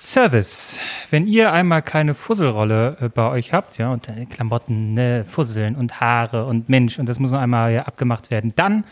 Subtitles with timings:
[0.00, 0.78] Service.
[1.10, 5.74] Wenn ihr einmal keine Fusselrolle äh, bei euch habt, ja, und äh, Klamotten, ne, Fusseln
[5.74, 8.84] und Haare und Mensch, und das muss noch einmal ja, abgemacht werden, dann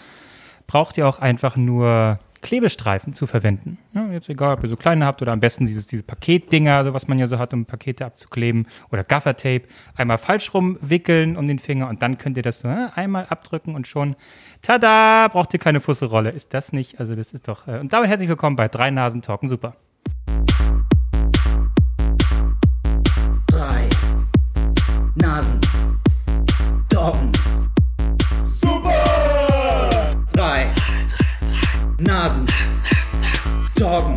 [0.66, 3.78] braucht ihr auch einfach nur Klebestreifen zu verwenden.
[3.94, 6.92] Ja, jetzt egal, ob ihr so kleine habt oder am besten dieses, diese Paketdinger, so
[6.92, 9.62] was man ja so hat, um Pakete abzukleben, oder Gaffertape,
[9.94, 13.76] einmal falsch rumwickeln um den Finger und dann könnt ihr das so äh, einmal abdrücken
[13.76, 14.16] und schon,
[14.60, 16.30] tada, braucht ihr keine Fusselrolle.
[16.30, 16.98] Ist das nicht?
[16.98, 19.76] Also das ist doch, äh, und damit herzlich willkommen bei Drei Nasen Talken, super.
[33.76, 34.16] Doggen.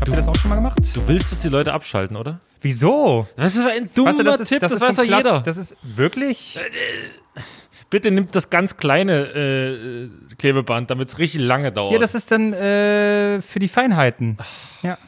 [0.00, 0.78] Habt ihr das auch schon mal gemacht?
[0.94, 2.40] Du willst, dass die Leute abschalten, oder?
[2.60, 3.28] Wieso?
[3.36, 5.40] Das ist ein dummer Weißt du, das ist, Tipp, das, ist weiß ja jeder.
[5.40, 6.58] Das ist wirklich.
[7.90, 11.92] Bitte nimmt das ganz kleine äh, Klebeband, damit es richtig lange dauert.
[11.92, 14.38] Ja, das ist dann äh, für die Feinheiten.
[14.82, 14.98] Ja.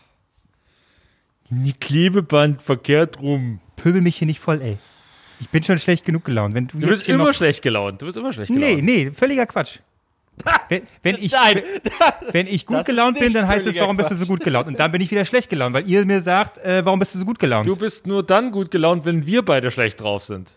[1.49, 3.61] Die Klebeband verkehrt rum.
[3.77, 4.79] Pöbel mich hier nicht voll, ey.
[5.41, 6.55] Ich bin schon schlecht genug gelaunt.
[6.55, 8.01] Wenn du, Du bist immer schlecht gelaunt.
[8.03, 8.85] Du bist immer schlecht Nee, gelaunt.
[8.85, 9.79] nee, völliger Quatsch.
[10.69, 11.63] Wenn, wenn, ich, Nein.
[12.33, 14.67] wenn ich gut Das gelaunt bin, dann heißt es, warum bist du so gut gelaunt?
[14.67, 17.19] Und dann bin ich wieder schlecht gelaunt, weil ihr mir sagt, äh, warum bist du
[17.19, 17.67] so gut gelaunt?
[17.67, 20.51] Du bist nur dann gut gelaunt, wenn wir beide schlecht drauf sind.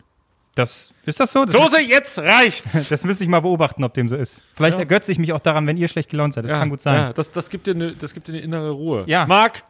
[0.55, 1.45] das, ist das so?
[1.45, 2.87] Das, Klose, jetzt reicht's!
[2.89, 4.41] das müsste ich mal beobachten, ob dem so ist.
[4.55, 4.79] Vielleicht Ja.
[4.79, 6.45] ergötze ich mich auch daran, wenn ihr schlecht gelaunt seid.
[6.45, 6.95] Das kann gut sein.
[6.95, 9.03] Ja, das, das, gibt dir eine, das gibt dir eine innere Ruhe.
[9.05, 9.27] Ja.
[9.27, 9.63] Marc,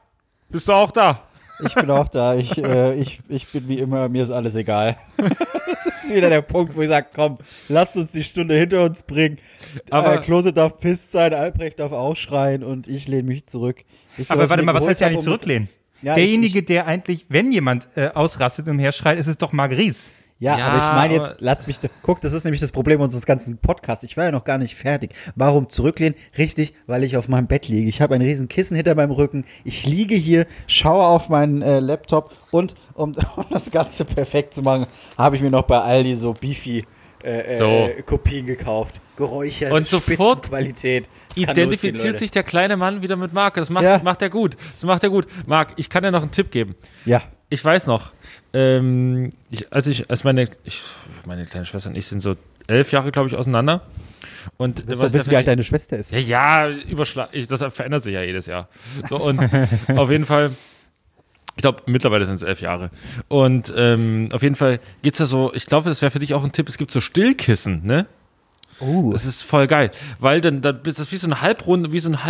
[0.49, 1.23] bist du auch da?
[1.65, 2.35] Ich bin auch da.
[2.35, 4.95] Ich, äh, ich, ich bin wie immer, mir ist alles egal.
[5.17, 9.03] das ist wieder der Punkt, wo ich sage, komm, lasst uns die Stunde hinter uns
[9.03, 9.37] bringen.
[9.89, 13.47] Aber- Aber äh, Klose darf pisst sein, Albrecht darf auch schreien und ich lehne mich
[13.47, 13.83] zurück.
[14.17, 15.69] Ich Aber warte ich mal, was heißt ja nicht zurücklehnen?
[16.03, 19.97] Ja, Derjenige, ich- der eigentlich, wenn jemand äh, ausrastet und umherschreit, ist es doch Marguerite.
[20.39, 23.25] Ja, Ja, aber ich meine jetzt, lass mich, guck, das ist nämlich das Problem unseres
[23.25, 24.03] ganzen Podcasts.
[24.03, 25.13] Ich war ja noch gar nicht fertig.
[25.35, 26.15] Warum zurücklehnen?
[26.37, 27.89] Richtig, weil ich auf meinem Bett liege.
[27.89, 29.45] Ich habe ein riesen Kissen hinter meinem Rücken.
[29.63, 34.61] Ich liege hier, schaue auf meinen äh, Laptop und um, um das Ganze perfekt zu
[34.61, 34.85] machen,
[35.17, 36.85] habe ich mir noch bei Aldi so Beefy
[37.23, 37.65] äh, So.
[37.65, 39.01] äh, Kopien gekauft.
[39.15, 41.09] Geräuchert, Und sofort Spitzenqualität.
[41.29, 42.17] Losgehen, Identifiziert Leute.
[42.19, 43.55] sich der kleine Mann wieder mit Marc.
[43.55, 43.99] Das macht, Ja.
[44.03, 44.55] macht er gut.
[44.75, 45.25] Das macht er gut.
[45.47, 46.75] Marc, ich kann dir noch einen Tipp geben.
[47.05, 47.23] Ja.
[47.49, 48.11] Ich weiß noch,
[48.53, 50.81] ähm, ich, als ich, als meine, ich,
[51.25, 52.35] meine kleine Schwester und ich sind so
[52.67, 53.81] elf Jahre, glaube ich, auseinander.
[54.57, 56.11] Und Du wirst wissen, wie alt deine Schwester ist.
[56.11, 58.67] ja, ja, überschlag, ich, das verändert sich ja jedes Jahr.
[59.09, 59.39] So, und
[59.95, 60.51] auf jeden Fall,
[61.55, 62.89] ich glaube, mittlerweile sind es elf Jahre.
[63.27, 66.43] Und ähm, auf jeden Fall geht's ja so, ich glaube, das wäre für dich auch
[66.43, 68.07] ein Tipp, es gibt so Stillkissen, ne?
[68.79, 69.11] Oh.
[69.11, 72.09] Das ist voll geil, weil dann, dann ist das wie so ein Halbrund, wie so
[72.09, 72.23] ein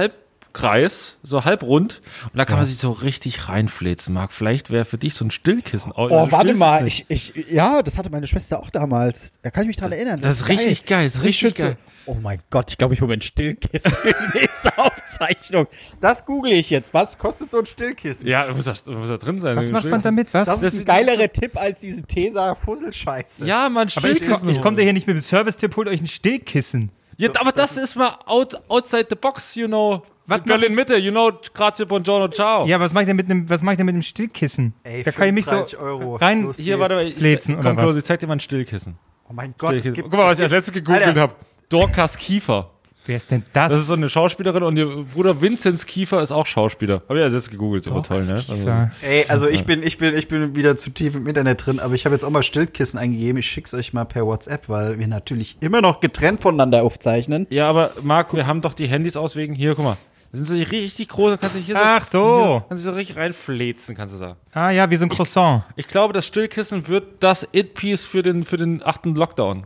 [0.61, 2.01] Halbkreis, so halbrund
[2.31, 4.33] und da kann man sich so richtig reinfläzen, Marc.
[4.33, 5.91] Vielleicht wäre für dich so ein Stillkissen.
[5.95, 9.33] Oh, du warte mal, ich, ich, ja, das hatte meine Schwester auch damals.
[9.43, 10.19] Da kann ich mich dran erinnern.
[10.19, 11.77] Das ist richtig geil, das ist richtig schön zu- geil.
[12.09, 15.67] Oh mein Gott, ich glaube, ich hole mir ein Stillkissen für die nächste Aufzeichnung.
[15.99, 16.93] Das google ich jetzt.
[16.93, 18.25] Was kostet so ein Stillkissen?
[18.25, 19.57] Ja, muss da, muss da drin sein.
[19.57, 20.01] Was macht man Stillkissen.
[20.03, 20.33] damit?
[20.33, 20.45] Was?
[20.47, 23.45] Das, Das ist ein ist- geilerer Tipp als diese Tesa-Fusselscheiße.
[23.45, 24.49] Ja, man, aber ich, Stillkissen.
[24.49, 26.91] ich komme da hier nicht mit dem Service-Tipp, holt euch ein Stillkissen.
[27.17, 30.01] Ja, aber das, ist mal out, outside the box, you know.
[30.29, 32.67] Was Berlin Mitte, you know, grazie, buongiorno, ciao.
[32.67, 34.73] Ja, was mache ich denn mit einem, was mache ich denn mit einem Stillkissen?
[34.83, 36.15] Ey, da kann ich mich so 35 Euro.
[36.17, 36.43] rein.
[36.43, 37.77] Los Hier, warte mal, ich, komm, was?
[37.77, 38.97] Klose, ich zeig dir mal ein Stillkissen.
[39.29, 41.33] Oh mein Gott, es gibt, Guck mal, was ich als letztes gegoogelt habe.
[41.69, 42.71] Dorcas Kiefer.
[43.05, 43.71] Wer ist denn das?
[43.71, 47.03] Das ist so eine Schauspielerin und ihr Bruder Vinzenz Kiefer ist auch Schauspieler.
[47.07, 48.33] Habe ich als letztes gegoogelt, super toll, ne?
[48.33, 48.89] Also.
[49.01, 51.93] Ey, also ich bin, ich bin, ich bin wieder zu tief im Internet drin, aber
[51.93, 53.37] ich habe jetzt auch mal Stillkissen eingegeben.
[53.37, 57.47] Ich schick's euch mal per WhatsApp, weil wir natürlich immer noch getrennt voneinander aufzeichnen.
[57.49, 59.97] ja, aber Marc, wir haben doch die Handys aus wegen hier, guck mal.
[60.31, 62.37] Das sind so richtig groß, da kannst du hier so, Ach so.
[62.59, 64.35] Hier, kannst du so richtig reinfläzen, kannst du sagen.
[64.53, 65.63] Ah ja, wie so ein Croissant.
[65.75, 69.65] Ich glaube, das Stillkissen wird das It-Piece für den, für den achten Lockdown.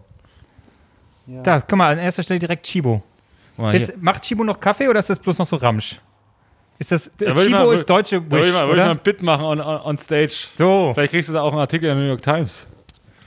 [1.26, 3.02] Da, guck mal, an erster Stelle direkt Chibo.
[3.56, 3.82] Guck mal, hier.
[3.82, 6.00] Ist, macht Chibo noch Kaffee oder ist das bloß noch so Ramsch?
[6.78, 8.78] Ist das, Da ich Chibo mal- ist deutsche Da würde Wish, ich, mal- würd ich
[8.78, 8.92] mal oder?
[8.92, 10.48] ein Bit machen on, on, on stage.
[10.58, 10.92] So.
[10.94, 12.66] Vielleicht kriegst du da auch einen Artikel in der New York Times.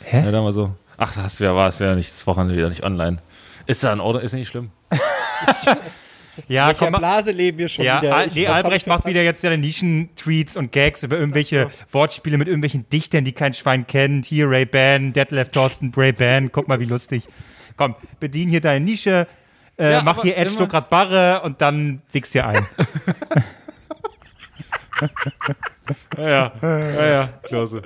[0.02, 0.24] Hä?
[0.24, 0.74] Ja, da mal so.
[0.96, 3.18] Ach, das wäre war, es wäre nicht das Wochenende wieder nicht online.
[3.66, 4.70] Ist ja in Ordnung, ist nicht schlimm.
[6.48, 6.98] Ja, Welcher komm.
[7.00, 8.26] Blase leben wir schon Ja, wieder?
[8.26, 12.88] Ich- nee, Albrecht macht wieder jetzt seine Nischen-Tweets und Gags über irgendwelche Wortspiele mit irgendwelchen
[12.90, 14.26] Dichtern, die kein Schwein kennt.
[14.26, 16.50] Hier Ray Ban, Detlef Thorsten, Ray Ban.
[16.52, 17.26] Guck mal, wie lustig.
[17.76, 19.26] Komm, bedien hier deine Nische,
[19.78, 22.66] äh, Ja, mach hier Ed Stuttgart Barre und dann wichs hier ein.
[26.16, 27.82] Ja, ja, ja, ja klasse.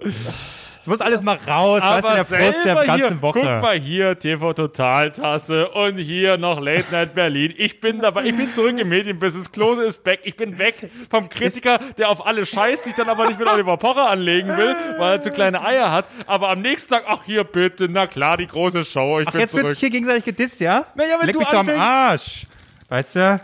[0.88, 3.40] Es muss alles mal raus, weißt du, der Frust der ganzen hier, Woche.
[3.40, 7.52] guck mal hier, TV Totaltasse und hier noch Late Night Berlin.
[7.58, 9.52] Ich bin dabei, ich bin zurück im Medienbusiness.
[9.52, 10.20] Klose ist back.
[10.22, 13.76] Ich bin weg vom Kritiker, der auf alle scheißt, sich dann aber nicht mit Oliver
[13.76, 16.06] Pocher anlegen will, weil er zu kleine Eier hat.
[16.26, 19.20] Aber am nächsten Tag, ach hier bitte, na klar, die große Show.
[19.20, 19.74] Ich Ach, bin jetzt wird zurück.
[19.74, 20.86] sich hier gegenseitig gedisst, ja?
[20.94, 22.46] Na ja, wenn Leck du mich doch am anfängst- Arsch.
[22.88, 23.40] Weißt du?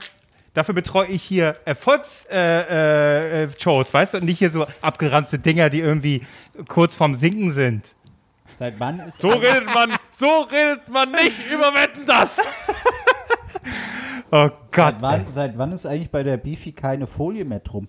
[0.55, 5.39] Dafür betreue ich hier Erfolgsshows, äh, äh, Shows, weißt du, und nicht hier so abgeranzte
[5.39, 6.23] Dinger, die irgendwie
[6.69, 7.95] kurz vorm Sinken sind.
[8.55, 12.39] Seit wann ist So redet man, so redet man nicht über Wetten das.
[14.31, 14.97] Oh Gott.
[14.97, 17.87] Seit wann, seit wann ist eigentlich bei der Beefy keine Folie mehr drum?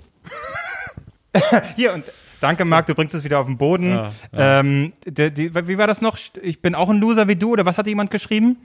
[1.75, 2.05] Hier und
[2.39, 3.89] danke, Marc, du bringst es wieder auf den Boden.
[3.89, 4.11] Ja,
[4.59, 6.17] Ähm, der, die, wie war das noch?
[6.41, 8.57] Ich bin auch ein Loser wie du, oder was hat jemand geschrieben?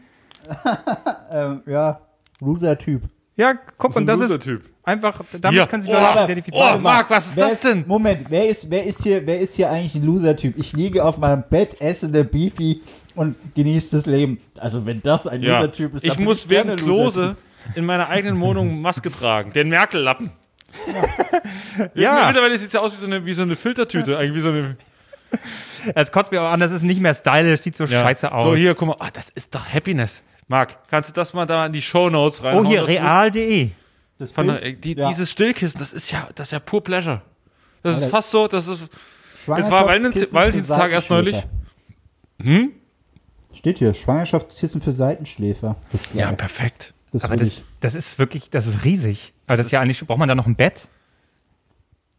[1.30, 2.00] Ähm, ja,
[2.40, 3.02] Loser-Typ.
[3.40, 4.62] Ja, guck, und das ist Loser-Typ.
[4.84, 5.66] einfach, damit Hier.
[5.66, 6.74] können sich Oh, Leute aber- identifizieren.
[6.76, 7.84] Oh, Marc, was ist Wer das denn?
[7.86, 10.58] Moment, wer ist, wer ist hier, wer ist hier eigentlich ein Loser-Typ?
[10.58, 12.82] Ich liege auf meinem Bett, esse eine Beefy
[13.14, 14.38] und genieße das Leben.
[14.58, 15.54] Also wenn das ein Ja.
[15.60, 17.36] Loser-Typ ist, Ich dann bin muss gerne während Klose
[17.74, 19.52] in meiner eigenen Wohnung Maske tragen.
[19.52, 20.30] Den Merkel-Lappen.
[21.94, 22.26] Ja.
[22.26, 24.18] Mittlerweile sieht es ja aus wie so eine, wie so eine Filtertüte.
[24.18, 24.76] Eigentlich wie so eine.
[25.94, 28.42] Es kotzt mir auch an, das ist nicht mehr stylisch, sieht so scheiße aus.
[28.42, 28.96] So, hier, guck mal.
[28.98, 30.22] Ah, das ist doch Happiness.
[30.50, 32.56] Marc, kannst du das mal da in die Shownotes rein?
[32.58, 33.70] Oh, hier, real.de.
[34.18, 35.08] Das die, Ja.
[35.08, 37.22] Dieses Stillkissen, das ist ja, das ist ja pur Pleasure.
[37.84, 38.16] Das ist Alter.
[38.16, 38.82] fast so, das ist.
[39.44, 41.36] Schwangerschaftskissen für Valentinstag erst neulich.
[41.36, 42.72] Seitenschläfer.
[43.54, 45.76] Steht hier, Schwangerschaftskissen für Seitenschläfer.
[45.92, 46.94] Das ist Ja, perfekt.
[47.12, 49.32] das Aber das, das ist wirklich, das ist riesig.
[49.46, 50.88] Aber das, ist ja eigentlich, braucht man da noch ein Bett?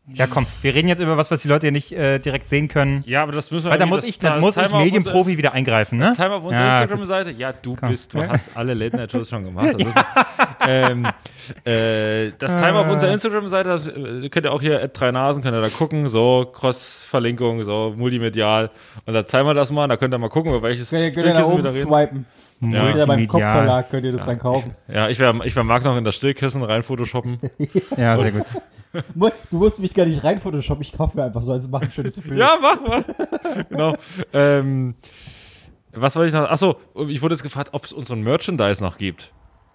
[0.07, 2.67] Ja, komm, wir reden jetzt über was, was die Leute hier nicht äh, direkt sehen
[2.67, 3.03] können.
[3.05, 5.37] Ja, aber das müssen wir Weil da muss ich, das- da das muss ich Medienprofi
[5.37, 6.09] wieder eingreifen, ne?
[6.09, 7.31] unserer- Timer auf unserer Ja, Instagram-Seite.
[7.31, 7.89] Ja, du Komm.
[7.89, 9.75] bist, du hast alle Late-Night-Shows schon gemacht.
[9.77, 9.87] Das,
[10.67, 11.05] ähm,
[11.63, 15.43] äh, das Timer auf unserer Instagram-Seite, das, äh, könnt ihr auch hier, at drei Nasen,
[15.43, 18.71] könnt ihr da gucken, so, Cross-Verlinkung, so, multimedial.
[19.05, 21.11] Und da zeigen wir das mal, da könnt ihr mal gucken, über welches Könnt ihr,
[21.23, 21.87] könnt oben da reden.
[21.87, 22.25] swipen.
[22.61, 22.89] Ja.
[22.89, 22.97] Ja.
[22.97, 23.27] ja beim.
[23.27, 24.75] Kopfverlag könnt ihr das dann kaufen.
[24.87, 27.39] Ja, ich werde ich werd Marc noch in das Stillkissen rein photoshoppen.
[27.97, 28.45] Ja, sehr gut.
[29.49, 31.91] Du musst mich gar nicht rein Photoshop, ich kaufe mir einfach so, also mach ein
[31.91, 32.39] schönes Bild.
[32.39, 33.05] Ja, mach mal.
[33.69, 33.95] genau.
[34.33, 34.95] Ähm,
[35.93, 36.49] was wollte ich noch?
[36.49, 36.77] Achso,
[37.07, 39.31] ich wurde jetzt gefragt, ob es unseren Merchandise noch gibt.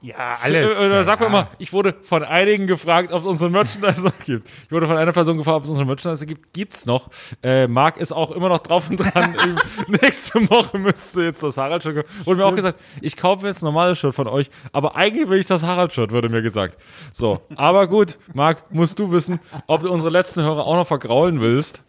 [0.07, 0.71] Ja, alles.
[0.71, 1.33] Äh, Oder sag mir ja.
[1.33, 4.49] mal, ich wurde von einigen gefragt, ob es unseren Merchandise noch gibt.
[4.65, 6.53] Ich wurde von einer Person gefragt, ob es unseren Merchandise gibt.
[6.53, 7.11] Gibt's noch.
[7.43, 9.35] Äh, Marc ist auch immer noch drauf und dran.
[9.89, 12.25] Nächste Woche müsste jetzt das Harald-Shirt kommen.
[12.25, 15.41] Wurde mir auch gesagt, ich kaufe jetzt ein normales Shirt von euch, aber eigentlich will
[15.41, 16.79] ich das Harald-Shirt, wurde mir gesagt.
[17.13, 21.41] So, aber gut, Marc, musst du wissen, ob du unsere letzten Hörer auch noch vergraulen
[21.41, 21.83] willst.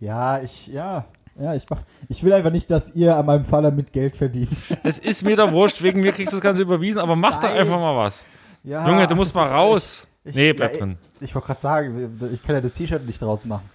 [0.00, 1.04] Ja, ich, ja,
[1.40, 4.50] ja, ich mach, ich will einfach nicht, dass ihr an meinem Faller mit Geld verdient.
[4.82, 7.48] Es ist mir da wurscht, wegen mir kriegst du das Ganze überwiesen, aber mach doch
[7.48, 7.58] Nein.
[7.58, 8.22] einfach mal was.
[8.62, 10.06] Ja, Junge, du musst das mal raus.
[10.24, 10.98] echt- nee, ja, bleib ich- drin.
[11.20, 13.68] Ich wollte gerade sagen, ich kann ja das T-Shirt nicht draus machen.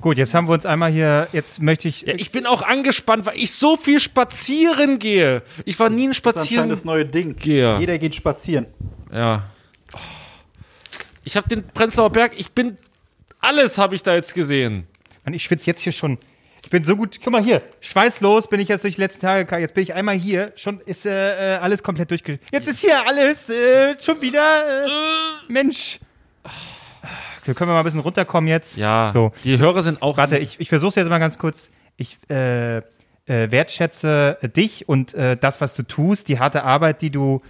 [0.00, 3.24] Gut, jetzt haben wir uns einmal hier, jetzt möchte ich, Ja, ich bin auch angespannt,
[3.24, 5.42] weil ich so viel spazieren gehe.
[5.64, 6.68] Ich war nie ein Das ist Spazieren.
[6.68, 7.36] das neue Ding.
[7.36, 7.78] Gehe.
[7.78, 8.66] Jeder geht spazieren.
[9.10, 9.44] Ja.
[11.24, 12.76] Ich habe den Prenzlauer Berg, ich bin.
[13.40, 14.86] Alles habe ich da jetzt gesehen.
[15.24, 16.18] Mann, ich schwitze jetzt hier schon.
[16.62, 19.58] Ich bin so gut, guck mal hier, schweißlos bin ich jetzt durch die letzten Tage,
[19.60, 22.38] jetzt bin ich einmal hier, schon ist äh, äh, alles komplett durchge...
[22.52, 24.88] Jetzt ist hier alles äh, schon wieder, äh,
[25.52, 26.00] Mensch.
[27.42, 28.78] Okay, können wir mal ein bisschen runterkommen jetzt?
[28.78, 29.10] Ja.
[29.12, 30.16] So, Die Hörer sind auch.
[30.16, 31.68] warte, ich, ich versuche jetzt mal ganz kurz.
[31.98, 32.82] Ich äh, äh,
[33.26, 37.42] wertschätze dich und äh, das, was du tust, die harte Arbeit, die du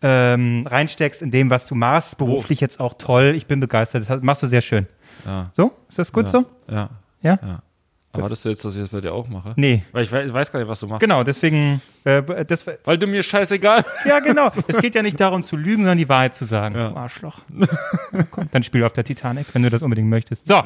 [0.00, 3.34] ähm, reinsteckst in dem, was du machst, beruflich jetzt auch toll.
[3.36, 4.08] Ich bin begeistert.
[4.08, 4.86] Das machst du sehr schön.
[5.26, 5.50] Ja.
[5.52, 5.72] So?
[5.90, 6.46] Ist das gut so?
[6.70, 6.88] Ja.
[7.22, 7.38] Ja?
[7.42, 7.62] ja.
[8.14, 9.54] Erwartest du jetzt, dass ich das bei dir auch mache?
[9.56, 9.84] Nee.
[9.92, 11.00] Weil ich weiß, gar nicht, was du machst.
[11.00, 13.82] Genau, deswegen, äh, das, Weil du mir scheißegal.
[14.04, 14.50] ja genau.
[14.66, 16.74] es geht ja nicht darum zu lügen, sondern die Wahrheit zu sagen.
[16.74, 16.90] Ja.
[16.90, 17.38] Du Arschloch.
[18.30, 20.46] Komm, dann spiel auf der Titanic, wenn du das unbedingt möchtest.
[20.46, 20.60] So.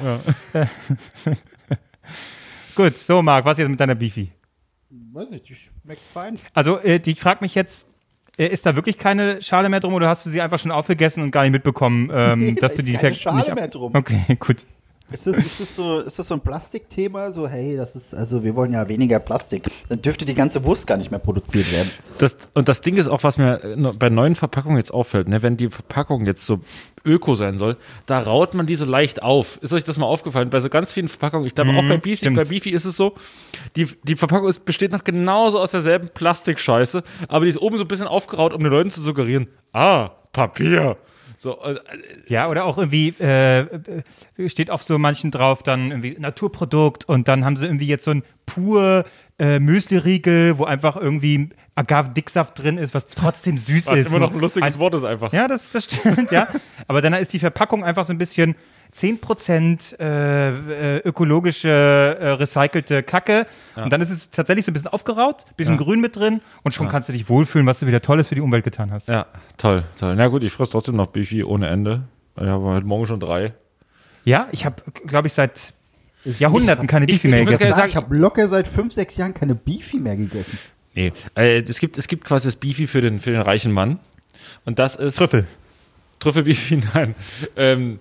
[2.74, 4.30] Gut, so Marc, was jetzt mit deiner Beefy?
[5.12, 6.38] Weiß nicht, die schmeckt fein.
[6.52, 7.86] Also, äh, die fragt mich jetzt,
[8.38, 11.22] äh, ist da wirklich keine Schale mehr drum oder hast du sie einfach schon aufgegessen
[11.22, 13.50] und gar nicht mitbekommen, ähm, Nee, dass da du ist die keine Fakt- Schale nicht
[13.50, 13.94] ab- mehr drum.
[13.94, 14.66] Okay, gut.
[15.12, 17.30] Ist das, ist, das so, ist das so ein Plastikthema?
[17.30, 19.62] So, hey, das ist, also wir wollen ja weniger Plastik.
[19.88, 21.92] Dann dürfte die ganze Wurst gar nicht mehr produziert werden.
[22.18, 25.42] Das, und das Ding ist auch, was mir äh, bei neuen Verpackungen jetzt auffällt, ne,
[25.42, 26.58] wenn die Verpackung jetzt so
[27.04, 29.58] öko sein soll, da raut man die so leicht auf.
[29.62, 30.50] Ist euch das mal aufgefallen?
[30.50, 32.36] Bei so ganz vielen Verpackungen, ich glaube auch bei Beefy, stimmt.
[32.36, 33.14] bei Beefy ist es so,
[33.76, 37.84] die, die Verpackung ist, besteht noch genauso aus derselben Plastikscheiße, aber die ist oben so
[37.84, 40.96] ein bisschen aufgeraut, um den Leuten zu suggerieren, ah, Papier.
[41.38, 41.76] So, äh,
[42.28, 47.28] Ja, oder auch irgendwie, äh, äh, steht auf so manchen drauf dann irgendwie Naturprodukt und
[47.28, 49.04] dann haben sie irgendwie jetzt so ein pur
[49.38, 54.06] äh, Müsli-Riegel, wo einfach irgendwie Agave-Dicksaft drin ist, was trotzdem süß was ist.
[54.08, 55.32] immer noch ein lustiges Ein- Wort ist einfach.
[55.32, 56.48] Ja, das, das stimmt, ja.
[56.88, 58.54] Aber dann ist die Verpackung einfach so ein bisschen
[58.96, 63.46] 10% äh, äh, ökologische, äh, recycelte Kacke.
[63.76, 65.82] Und dann ist es tatsächlich so ein bisschen aufgeraut, bisschen Ja.
[65.82, 68.40] grün mit drin und schon kannst du dich wohlfühlen, was du wieder Tolles für die
[68.40, 69.08] Umwelt getan hast.
[69.08, 69.26] Ja,
[69.58, 70.16] toll, toll.
[70.16, 72.02] Na gut, ich fresse trotzdem noch Beefy ohne Ende.
[72.40, 73.52] Ich habe heute Morgen schon drei.
[74.24, 75.72] Ja, ich habe, glaube ich, seit
[76.38, 77.76] Jahrhunderten keine ich- Beefy mehr ich muss gegessen.
[77.76, 80.58] sagen- ich habe locker seit fünf, sechs Jahren keine Beefy mehr gegessen.
[80.94, 83.98] Nee, äh, es, gibt, es gibt quasi das Beefy für den, für den reichen Mann.
[84.64, 85.16] Und das ist.
[85.16, 85.46] Trüffel.
[86.18, 87.14] Trüffelbifi, nein.
[87.56, 87.96] Ähm,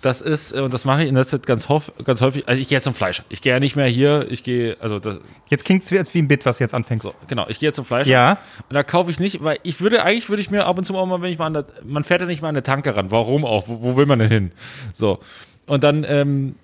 [0.00, 1.68] das ist, äh, und das mache ich in letzter Zeit ganz,
[2.04, 2.48] ganz häufig.
[2.48, 3.24] Also ich gehe jetzt zum Fleischer.
[3.28, 5.18] Ich gehe ja nicht mehr hier, ich gehe, also das,
[5.48, 7.04] Jetzt klingt es jetzt wie ein Bit, was du jetzt anfängst.
[7.04, 8.10] so, genau, ich gehe jetzt zum Fleischer.
[8.10, 8.38] Ja.
[8.68, 10.96] Und da kaufe ich nicht, weil ich würde, eigentlich würde ich mir ab und zu
[10.96, 12.96] auch mal, wenn ich mal an der, man fährt ja nicht mal an eine Tanke
[12.96, 13.10] ran.
[13.10, 13.68] Warum auch?
[13.68, 14.52] Wo, wo will man denn hin?
[14.94, 15.20] So.
[15.66, 16.56] Und dann, ähm,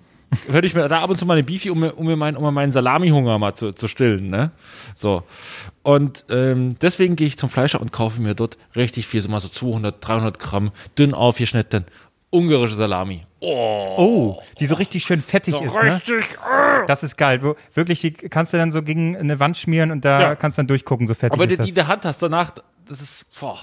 [0.47, 2.35] würde ich mir da ab und zu mal eine Beefy, um mir, um mir, mein,
[2.37, 4.51] um meinen Salami-Hunger mal zu, zu stillen, ne?
[4.95, 5.23] So.
[5.83, 9.39] Und ähm, deswegen gehe ich zum Fleischer und kaufe mir dort richtig viel, so mal
[9.41, 11.85] so 200, 300 Gramm dünn aufgeschnitten
[12.33, 13.23] ungarische Salami.
[13.41, 15.95] Oh, die so richtig schön fettig ist, ne?
[15.95, 16.37] Richtig.
[16.49, 16.85] äh.
[16.87, 17.43] Das ist geil.
[17.43, 20.35] Wo, wirklich, die kannst du dann so gegen eine Wand schmieren und da Ja.
[20.35, 21.65] kannst du dann durchgucken, so fettig Aber die, ist das.
[21.65, 22.51] die in der Hand hast danach,
[22.87, 23.57] das ist, boah,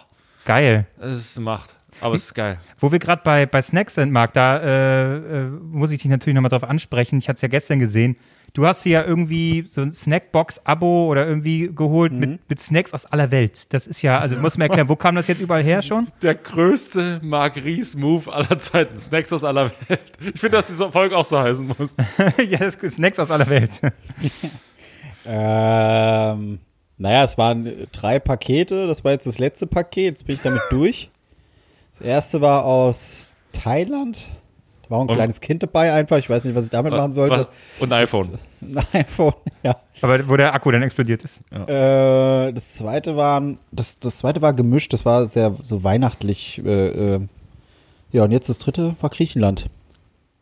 [0.44, 0.86] geil.
[0.98, 1.74] das ist eine Macht.
[2.00, 2.58] Aber es ist geil.
[2.78, 6.34] Wo wir gerade bei, bei Snacks sind, Marc, da äh, äh, muss ich dich natürlich
[6.34, 7.18] nochmal drauf ansprechen.
[7.18, 8.16] Ich hatte es ja gestern gesehen.
[8.54, 12.18] Du hast dir ja irgendwie so ein Snackbox-Abo oder irgendwie geholt Mhm.
[12.18, 13.72] mit, mit Snacks aus aller Welt.
[13.74, 16.08] Das ist ja, also du musst mir erklären, wo kam das jetzt überall her schon?
[16.22, 18.98] Der größte Mark Ries-Move aller Zeiten.
[18.98, 20.00] Snacks aus aller Welt.
[20.34, 21.94] Ich finde, dass diese Folge auch so heißen muss.
[22.48, 23.80] ja, das ist Snacks aus aller Welt.
[25.30, 26.60] Ähm,
[26.96, 28.86] naja, es waren drei Pakete.
[28.86, 30.04] Das war jetzt das letzte Paket.
[30.06, 31.10] Jetzt bin ich damit durch.
[31.98, 34.28] Das erste war aus Thailand.
[34.84, 36.16] Da war auch ein Und- kleines Kind dabei einfach.
[36.18, 37.48] Ich weiß nicht, was ich damit machen sollte.
[37.80, 38.38] Und ein iPhone.
[38.60, 39.76] Ein iPhone, ja.
[40.00, 41.40] Aber wo der Akku dann explodiert ist.
[41.52, 44.92] Äh, das zweite waren, das, das zweite war gemischt.
[44.92, 46.60] Das war sehr so weihnachtlich.
[46.64, 47.20] Äh, äh,
[48.10, 49.68] ja, und jetzt das dritte war Griechenland.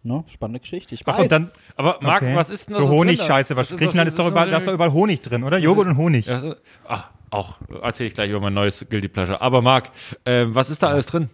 [0.02, 0.24] Ne?
[0.28, 0.94] Spannende Geschichte.
[0.94, 1.14] Ich weiß.
[1.18, 2.36] Ach, und dann Aber Marc, okay.
[2.36, 3.00] was ist denn da so so drin?
[3.00, 3.56] Honigscheiße?
[3.56, 5.20] Was, Was ist- Griechenland was ist doch ist überall, denn da ist doch überall Honig
[5.22, 5.58] drin, oder?
[5.58, 6.26] Joghurt und Honig.
[6.26, 6.40] Ja,
[6.88, 9.40] ah, auch erzähle ich gleich über mein neues Guilty Pleasure.
[9.40, 9.90] Aber Marc,
[10.24, 11.28] ähm, was ist da alles drin?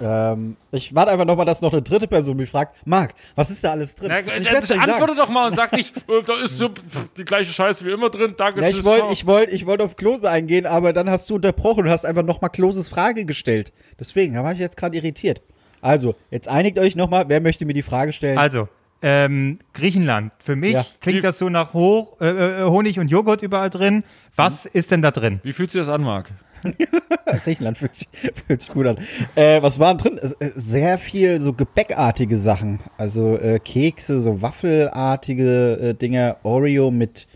[0.00, 3.62] Ähm, ich warte einfach nochmal, dass noch eine dritte Person mich fragt, Marc, was ist
[3.62, 4.08] da alles drin?
[4.10, 4.80] Na, ich äh, euch sagen.
[4.80, 6.70] antworte doch mal und sag nicht, äh, da ist so
[7.16, 8.34] die gleiche Scheiße wie immer drin.
[8.36, 11.36] Danke, tschüss, ich wollte ich wollt, ich wollt auf Klose eingehen, aber dann hast du
[11.36, 13.72] unterbrochen und hast einfach nochmal Kloses Frage gestellt.
[14.00, 15.42] Deswegen, da war ich jetzt gerade irritiert.
[15.80, 18.38] Also, jetzt einigt euch nochmal, wer möchte mir die Frage stellen?
[18.38, 18.68] Also,
[19.02, 20.32] ähm, Griechenland.
[20.42, 20.86] Für mich Ja.
[21.00, 24.02] klingt Wie- das so nach Hoch, äh, äh, Honig und Joghurt überall drin.
[24.34, 25.40] Was ist denn da drin?
[25.42, 26.30] Wie fühlt sich das an, Marc?
[27.44, 28.08] Griechenland fühlt sich,
[28.46, 28.98] fühlt sich gut an.
[29.34, 30.18] Äh, was waren drin?
[30.18, 32.80] Äh, Sehr viel so gebäckartige Sachen.
[32.96, 37.26] Also äh, Kekse, so waffelartige äh, Dinger, Oreo mit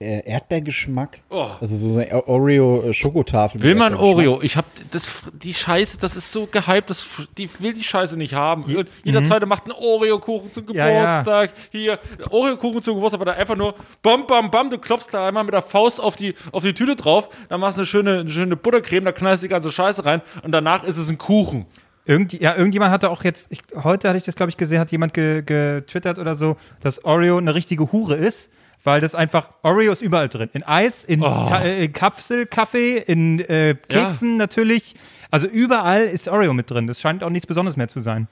[0.00, 1.20] Erdbeergeschmack.
[1.28, 1.48] Oh.
[1.60, 3.60] Also so eine Oreo-Schokotafel.
[3.62, 4.40] Will man Oreo?
[4.42, 8.34] Ich hab das, die Scheiße, das ist so gehypt, das, die will die Scheiße nicht
[8.34, 8.64] haben.
[9.02, 10.74] Jeder zweite macht einen Oreo-Kuchen zum Mhm.
[10.74, 11.20] Ja, ja.
[11.22, 11.52] Geburtstag.
[11.70, 11.98] Hier,
[12.30, 15.54] Oreo-Kuchen zum Geburtstag, aber da einfach nur bam, bam, bam, du klopfst da einmal mit
[15.54, 18.56] der Faust auf die, auf die Tüte drauf, dann machst du eine schöne, eine schöne
[18.56, 21.66] Buttercreme, da knallst du die ganze Scheiße rein und danach ist es ein Kuchen.
[22.04, 24.90] Irgend, ja, irgendjemand hatte auch jetzt, ich, heute hatte ich das, glaube ich, gesehen, hat
[24.90, 28.50] jemand ge, getwittert oder so, dass Oreo eine richtige Hure ist,
[28.88, 30.50] weil das einfach, Oreo ist überall drin.
[30.52, 34.94] In Eis, in, Ta- äh, in Kapselkaffee, in äh, Keksen natürlich.
[35.30, 36.86] Also überall ist Oreo mit drin.
[36.86, 38.28] Das scheint auch nichts Besonderes mehr zu sein.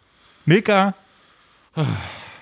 [0.46, 0.94] Milka.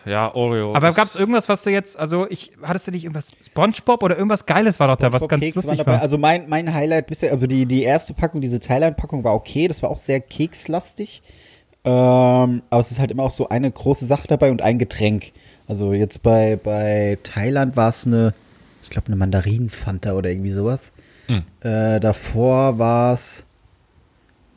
[0.05, 0.75] Ja, Oreo.
[0.75, 4.17] Aber gab es irgendwas, was du jetzt, also ich, hattest du nicht irgendwas, Spongebob oder
[4.17, 5.93] irgendwas Geiles war doch da, was ganz waren lustig dabei.
[5.93, 6.03] war.
[6.03, 9.83] Also mein, mein Highlight bisher, also die, die erste Packung, diese Thailand-Packung war okay, das
[9.83, 11.23] war auch sehr kekslastig.
[11.87, 15.33] Ähm, aber es ist halt immer auch so eine große Sache dabei und ein Getränk.
[15.67, 18.35] Also jetzt bei, bei Thailand war es eine,
[18.83, 20.93] ich glaube, eine Mandarinenfanta oder irgendwie sowas.
[21.61, 23.47] Äh, davor war es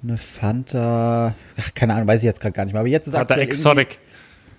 [0.03, 2.81] eine Fanta, ach, keine Ahnung, weiß ich jetzt gerade gar nicht mehr.
[2.81, 3.99] Aber jetzt ist irgendwie- Exotic.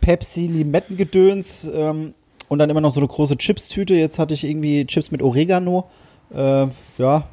[0.00, 2.14] Pepsi, Limettengedöns ähm,
[2.48, 3.94] und dann immer noch so eine große Chips-Tüte.
[3.94, 5.90] Jetzt hatte ich irgendwie Chips mit Oregano.
[6.32, 6.66] Äh,
[6.98, 7.24] ja,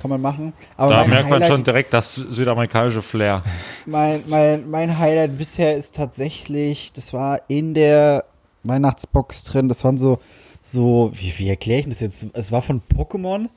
[0.00, 0.52] kann man machen.
[0.76, 3.44] Aber Da merkt man Highlight, schon direkt das südamerikanische Flair.
[3.86, 8.24] Mein, mein, mein Highlight bisher ist tatsächlich, das war in der
[8.64, 9.68] Weihnachtsbox drin.
[9.68, 10.18] Das waren so,
[10.62, 12.26] so wie, wie erkläre ich das jetzt?
[12.32, 13.48] Es war von Pokémon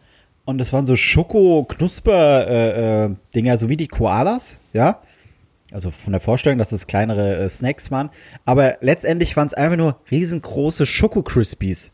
[0.46, 5.02] und das waren so Schoko-Knusper-Dinger, äh, Dinger, so wie die Koalas, ja.
[5.72, 8.10] Also von der Vorstellung, dass es kleinere äh, Snacks waren.
[8.46, 11.92] Aber letztendlich waren es einfach nur riesengroße Schoko-Crispies.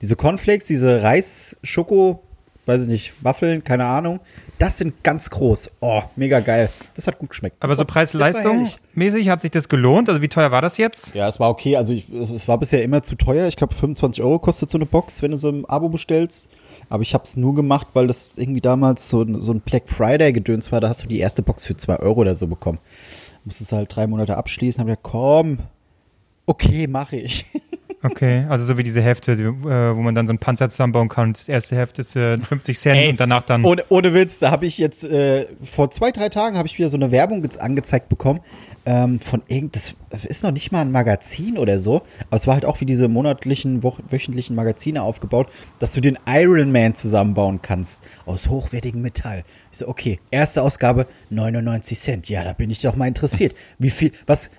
[0.00, 2.22] Diese Cornflakes, diese Reis-Schoko,
[2.64, 4.20] weiß ich nicht, Waffeln, keine Ahnung.
[4.60, 5.70] Das sind ganz groß.
[5.80, 6.68] Oh, mega geil.
[6.94, 7.56] Das hat gut geschmeckt.
[7.60, 10.10] Aber Das so das war Preis-Leistung mäßig hat sich das gelohnt?
[10.10, 11.14] Also wie teuer war das jetzt?
[11.14, 11.76] Ja, es war okay.
[11.76, 13.48] Also ich, es, es war bisher immer zu teuer.
[13.48, 16.50] Ich glaube, 25 Euro kostet so eine Box, wenn du so ein Abo bestellst.
[16.90, 19.84] Aber ich habe es nur gemacht, weil das irgendwie damals so, ein- so ein Black
[19.88, 20.80] Friday-Gedöns war.
[20.82, 22.78] Da hast du die erste Box für 2 Euro oder so bekommen.
[23.46, 24.78] Musstest halt drei Monate abschließen.
[24.80, 25.58] Hab gedacht, komm,
[26.44, 27.46] okay, mache ich.
[28.02, 31.08] Okay, also so wie diese Hefte, die, äh, wo man dann so einen Panzer zusammenbauen
[31.08, 31.34] kann.
[31.34, 33.64] Das erste Heft ist äh, 50 Cent Ey, und danach dann.
[33.64, 36.88] Ohne, ohne Witz, da habe ich jetzt, äh, vor zwei, drei Tagen habe ich wieder
[36.88, 38.40] so eine Werbung jetzt angezeigt bekommen
[38.86, 42.54] ähm, von irgend, das ist noch nicht mal ein Magazin oder so, aber es war
[42.54, 47.60] halt auch wie diese monatlichen, woch wöchentlichen Magazine aufgebaut, dass du den Iron Man zusammenbauen
[47.62, 49.44] kannst aus hochwertigem Metall.
[49.70, 53.54] Ich so, okay, erste Ausgabe 99 Cent, ja, da bin ich doch mal interessiert.
[53.78, 54.50] Wie viel, was,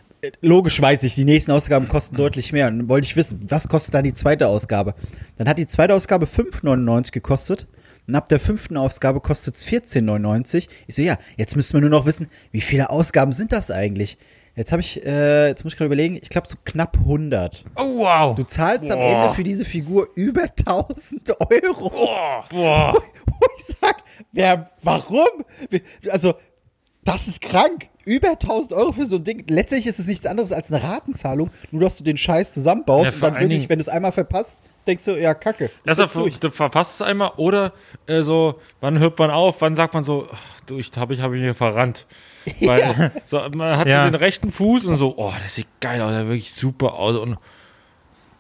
[0.42, 2.68] logisch weiß ich, die nächsten Ausgaben kosten deutlich mehr.
[2.68, 4.96] Und dann wollte ich wissen, was kostet dann die zweite Ausgabe?
[5.38, 7.68] Dann hat die zweite Ausgabe 5,99 gekostet.
[8.08, 10.68] Und ab der fünften Ausgabe kostet es 14,99.
[10.88, 14.18] Ich so, ja, jetzt müssen wir nur noch wissen, wie viele Ausgaben sind das eigentlich?
[14.56, 17.64] Jetzt habe ich, äh, jetzt muss ich gerade überlegen, ich glaube so knapp 100.
[17.78, 18.36] oh, wow.
[18.36, 19.06] Du zahlst am Boah.
[19.06, 21.90] Ende für diese Figur über 1000 Euro.
[21.90, 22.94] Boah, boah.
[23.26, 25.46] Wo ich sag, wer, warum?
[26.10, 26.34] Also,
[27.04, 27.88] das ist krank.
[28.04, 29.46] Über 1000 Euro für so ein Ding.
[29.48, 33.14] Letztlich ist es nichts anderes als eine Ratenzahlung, nur dass du den Scheiß zusammenbaust Ja,
[33.16, 35.66] und dann wirklich, Dingen- wenn du es einmal verpasst, denkst du, ja, kacke.
[35.66, 37.74] ist Erstmal, ver- du verpasst es einmal oder
[38.08, 41.22] äh, so, wann hört man auf, wann sagt man so, ach, du, ich habe ich,
[41.22, 42.08] hab ich hier verrannt.
[42.62, 44.04] Weil so, man hat Ja.
[44.06, 46.94] so den rechten Fuß und so, oh, das sieht geil aus, der sieht wirklich super
[46.96, 47.38] aus und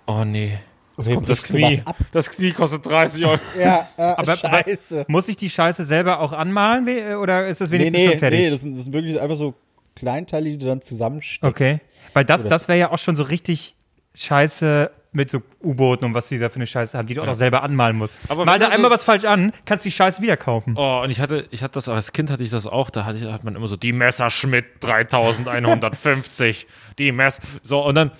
[0.07, 0.57] oh nee.
[1.03, 1.81] Kommt das Knie.
[1.85, 1.95] ab?
[2.11, 3.39] Das Knie kostet 30 Euro.
[3.59, 5.05] Ja, äh, Aber- scheiße.
[5.07, 8.19] Muss ich die Scheiße selber auch anmalen we- oder ist das wenigstens nee, schon nee,
[8.19, 8.39] fertig?
[8.39, 9.53] nee, das sind, das sind wirklich einfach so
[9.95, 11.43] Kleinteile, die du dann zusammensteckst.
[11.43, 11.77] okay.
[12.13, 13.75] Weil das, das wäre ja auch schon so richtig
[14.15, 17.25] Scheiße mit so U-Booten und was die da für eine Scheiße haben, die du auch
[17.25, 18.13] noch selber anmalen musst.
[18.29, 20.75] Aber Mal da so- einmal was falsch an, kannst die Scheiße wieder kaufen.
[20.77, 23.17] Oh, und ich hatte, ich hatte das, als Kind hatte ich das auch, da hatte
[23.17, 26.67] ich, hat man immer so, die Messerschmidt 3150,
[26.97, 28.11] die Mess, so, und dann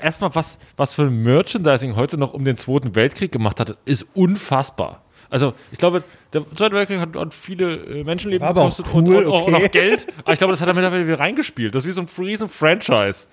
[0.00, 4.06] erstmal, was, was für ein Merchandising heute noch um den Zweiten Weltkrieg gemacht hat, ist
[4.14, 5.02] unfassbar.
[5.28, 8.94] Also, ich glaube, der Zweite Weltkrieg hat, hat viele äh, Menschenleben War aber auch gekostet
[8.94, 9.66] cool, und, und, auch- und okay.
[9.66, 10.06] auch Geld.
[10.24, 11.74] Aber ich glaube, das hat er mittlerweile wieder reingespielt.
[11.74, 13.26] Das ist wie so ein riesen Franchise.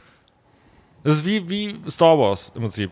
[1.03, 2.91] Das ist wie, wie Star Wars im Prinzip.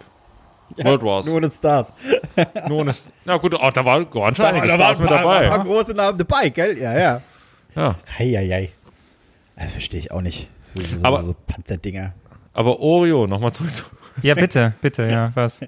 [0.78, 1.26] World Wars.
[1.26, 1.94] Nur das Stars.
[2.70, 2.94] Nur ohne,
[3.26, 5.40] na gut, oh, da war schön Da, da waren Spaß ein paar, dabei.
[5.46, 6.78] ein paar große Namen dabei, gell?
[6.78, 7.22] Ja, ja.
[7.76, 7.96] Ja.
[8.20, 8.72] Heieiei.
[9.56, 10.50] Das verstehe ich auch nicht.
[10.74, 12.14] So, so, Aber- so Panzerdinger.
[12.54, 13.74] Aber Oreo, nochmal zurück.
[13.74, 13.84] zu-
[14.22, 15.60] Ja, bitte, bitte, ja, was?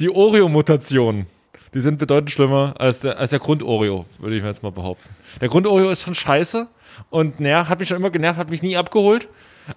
[0.00, 1.26] Die Oreo-Mutationen,
[1.74, 5.08] die sind bedeutend schlimmer als der, als der Grund-Oreo, würde ich mir jetzt mal behaupten.
[5.40, 6.66] Der Grund-Oreo ist schon scheiße
[7.10, 9.28] und ner hat mich schon immer genervt, hat mich nie abgeholt.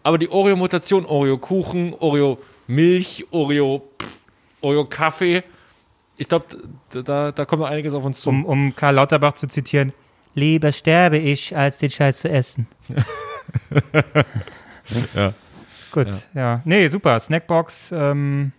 [0.03, 3.87] Aber die Oreo-Mutation, Oreo-Kuchen, Oreo-Milch, Oreo,
[4.61, 5.43] Oreo-Kaffee,
[6.17, 6.45] ich glaube,
[6.91, 8.29] da, da kommt noch einiges auf uns zu.
[8.29, 9.93] Um, um Karl Lauterbach zu zitieren,
[10.35, 12.67] lieber sterbe ich, als den Scheiß zu essen.
[15.15, 15.33] Ja.
[15.91, 16.61] Gut, ja.
[16.65, 17.19] Nee, super.
[17.19, 17.91] Snackbox.
[17.93, 18.51] Ähm,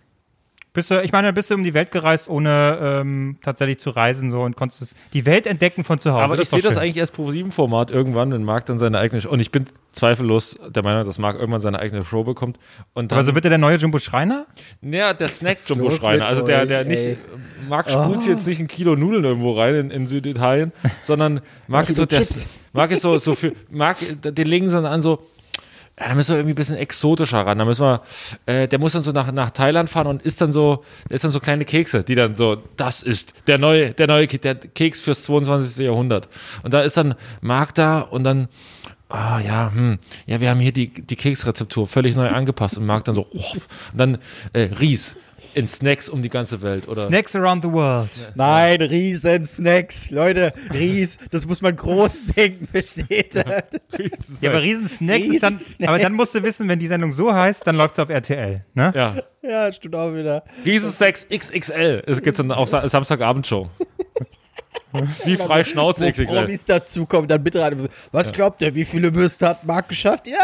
[0.73, 4.31] bist du, ich meine, bist du um die Welt gereist, ohne ähm, tatsächlich zu reisen
[4.31, 6.23] so und konntest es- die Welt entdecken von zu Hause.
[6.23, 9.51] Aber ich sehe das eigentlich als Pro-7-Format irgendwann, wenn Marc dann seine eigene Und ich
[9.51, 12.57] bin zweifellos der Meinung, dass Marc irgendwann seine eigene Show bekommt.
[12.93, 14.45] Und dann, Aber so wird er der neue Jumbo Schreiner?
[14.81, 17.17] Ja, der snack los jumbo mit schreiner Also der, der nicht, ey?
[17.67, 21.97] Marc sprüht jetzt nicht ein Kilo Nudeln irgendwo rein in, in Süditalien, sondern Marc ist
[21.97, 22.23] so, der.
[22.73, 25.19] Marc ist so, so für, Marc, den legen sie dann an so,
[25.99, 27.57] ja, da müssen wir irgendwie ein bisschen exotischer ran.
[27.59, 28.01] Da müssen wir,
[28.45, 31.31] äh, der muss dann so nach, nach Thailand fahren und isst dann so, isst dann
[31.31, 35.23] so kleine Kekse, die dann so, das ist der neue, der neue der Keks fürs
[35.23, 35.85] 22.
[35.85, 36.29] Jahrhundert.
[36.63, 38.47] Und da ist dann Marc da und dann,
[39.09, 43.05] ah ja, hm, ja, wir haben hier die, die Keksrezeptur völlig neu angepasst und Marc
[43.05, 43.53] dann so, oh,
[43.91, 44.17] und dann
[44.53, 45.17] äh, Ries
[45.53, 46.87] in Snacks um die ganze Welt.
[46.87, 48.09] Oder Snacks around the world.
[48.35, 50.11] Nein, Riesen-Snacks.
[50.11, 53.63] Leute, Ries, das muss man groß denken, versteht ihr?
[54.41, 57.65] Ja, aber Riesensnacks ist dann, aber dann musst du wissen, wenn die Sendung so heißt,
[57.65, 58.91] dann läuft es auf RTL, ne?
[58.95, 60.43] Ja, Ja, stimmt auch wieder.
[60.65, 62.03] Riesensnacks XXL.
[62.05, 63.69] Es gibt dann auch Sa Samstagabendshow.
[65.23, 66.25] Wie frei Schnauze Wo XXL.
[66.25, 67.87] Promis dazukommen, dann bitte rein.
[68.11, 70.27] Was glaubt ihr, wie viele Würste hat Marc geschafft?
[70.27, 70.35] Ja,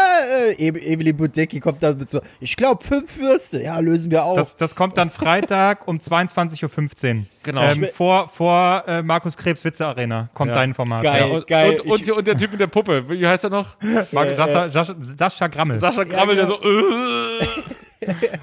[0.48, 3.62] äh, Em- Emily Budecki kommt dann mit so, ich glaube fünf Würste.
[3.62, 4.36] Ja, lösen wir auf.
[4.38, 7.24] Das, das kommt dann Freitag um 22.15 Uhr.
[7.42, 7.62] Genau.
[7.62, 10.56] Ähm, vor vor äh, Markus Krebs Witze Arena kommt Ja.
[10.56, 11.02] dein Format.
[11.02, 11.20] Geil.
[11.20, 11.80] Ja, und, Geil.
[11.80, 13.76] Und, und, und der Typ mit der Puppe, wie heißt er noch?
[14.12, 15.78] Markus, Sascha, Sascha, Sascha Grammel.
[15.78, 16.54] Sascha Krabbel, der so.
[16.54, 16.58] Äh.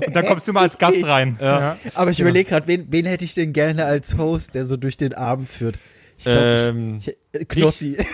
[0.05, 1.37] Und dann kommst du mal als Gast rein.
[1.41, 1.77] Ja.
[1.93, 4.97] Aber ich überlege gerade, wen, wen hätte ich denn gerne als Host, der so durch
[4.97, 5.77] den Abend führt?
[6.17, 6.39] Ich glaube,
[6.69, 7.97] Ähm, ich, äh, Knossi.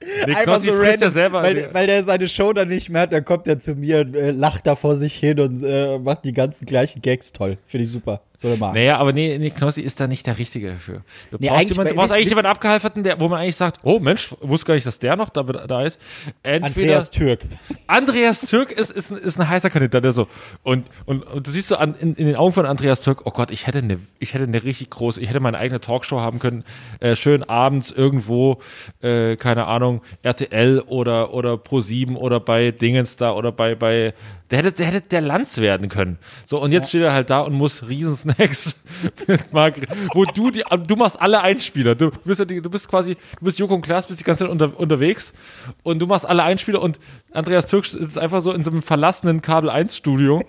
[0.00, 1.42] nee, Einfach Knossi so random, selber.
[1.42, 4.14] weil, weil der seine Show dann nicht mehr hat, dann kommt er zu mir und
[4.14, 7.58] äh, lacht da vor sich hin und äh, macht die ganzen gleichen Gags toll.
[7.66, 8.22] Finde ich super.
[8.36, 8.74] Soll er machen.
[8.74, 11.02] naja, aber nee, nee, Knossi ist da nicht der Richtige dafür.
[11.30, 13.80] Du Nee, brauchst, eigentlich- jemand, du brauchst eigentlich jemanden abgehalferten, der, wo man eigentlich sagt,
[13.84, 15.98] oh Mensch, wusste gar nicht, dass der noch da, da ist.
[16.42, 17.40] Entweder, Andreas Türk.
[17.86, 20.26] Andreas Türk ist, ist, ein- ist ein heißer Kandidat, der so.
[20.62, 23.30] Und, und, und du siehst so an, in, in den Augen von Andreas Türk, oh
[23.30, 26.38] Gott, ich hätte eine, ich hätte eine richtig große, ich hätte meine eigene Talkshow haben
[26.40, 26.64] können,
[27.00, 28.58] äh, schön abends irgendwo,
[29.00, 34.12] äh, keine Ahnung, RTL oder, oder Pro7 oder bei Dingens da oder bei, bei
[34.54, 36.16] Der hätte, der hätte der Lanz werden können.
[36.46, 38.76] So, und jetzt steht er halt da und muss Riesensnacks
[39.26, 41.96] mit Margret, wo du die, du machst alle Einspieler.
[41.96, 44.44] Du bist ja die, du bist quasi, du bist Joko und Klaas, bist die ganze
[44.44, 45.34] Zeit unter, unterwegs
[45.82, 47.00] und du machst alle Einspieler und
[47.32, 50.40] Andreas Türk ist einfach so in so einem verlassenen Kabel 1 Studio,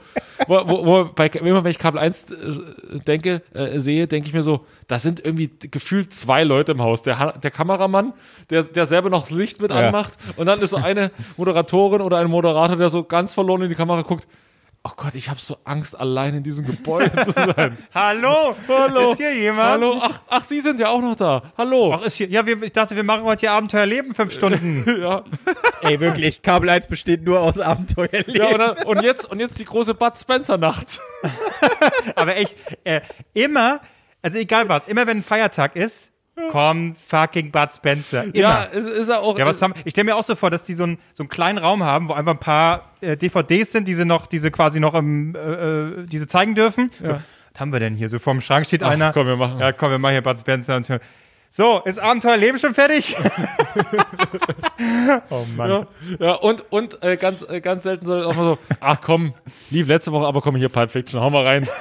[0.46, 4.36] wo, wo, wo bei, immer wenn ich Kabel 1 äh, denke, äh, sehe, denke ich
[4.36, 7.02] mir so, da sind irgendwie gefühlt zwei Leute im Haus.
[7.02, 8.14] Der, der Kameramann,
[8.50, 12.18] der, der selber noch das Licht mit anmacht und dann ist so eine Moderatorin oder
[12.18, 14.28] ein Moderator, der so ganz verloren in die Kamera guckt.
[14.88, 17.76] Oh Gott, ich habe so Angst, allein in diesem Gebäude zu sein.
[17.96, 18.56] Hallo?
[18.68, 19.14] Hallo.
[19.14, 19.68] Ist hier jemand?
[19.68, 21.42] Hallo, ach, ach, Sie sind ja auch noch da.
[21.58, 21.92] Hallo.
[21.92, 22.28] Ach, ist hier.
[22.28, 24.86] Ja, wir, ich dachte, wir machen heute hier Abenteuerleben fünf Stunden.
[25.02, 25.24] ja.
[25.82, 28.36] Ey, wirklich, Kabel 1 besteht nur aus Abenteuerleben.
[28.36, 31.02] ja und, dann, und, jetzt, und jetzt die große Bud Spencer-Nacht.
[32.16, 33.02] Aber echt, äh,
[33.34, 33.80] immer,
[34.26, 36.10] also egal was, immer wenn ein Feiertag ist,
[36.50, 38.24] kommt fucking Bud Spencer.
[38.24, 38.36] Immer.
[38.36, 39.38] Ja, ist, ist er auch.
[39.38, 41.30] Ja, was haben, ich stelle mir auch so vor, dass die so, ein, so einen
[41.30, 44.80] kleinen Raum haben, wo einfach ein paar äh, DVDs sind, die sie noch, diese quasi
[44.80, 46.90] noch im, äh, äh, diese zeigen dürfen.
[47.00, 48.10] So, was haben wir denn hier?
[48.10, 49.14] So vorm Schrank steht Ach, einer.
[49.14, 49.60] komm, wir machen.
[49.60, 50.90] Ja, komm, wir machen hier Bud Spencer und.
[51.52, 53.16] So, ist Abenteuerleben schon fertig?
[55.30, 55.70] oh Mann.
[55.70, 55.88] Ja,
[56.20, 59.36] ja und, und äh, ganz, äh, ganz selten soll auch mal so, ach komm,
[59.70, 61.70] lief letzte Woche, aber komm hier, Pulp Fiction, hau mal rein.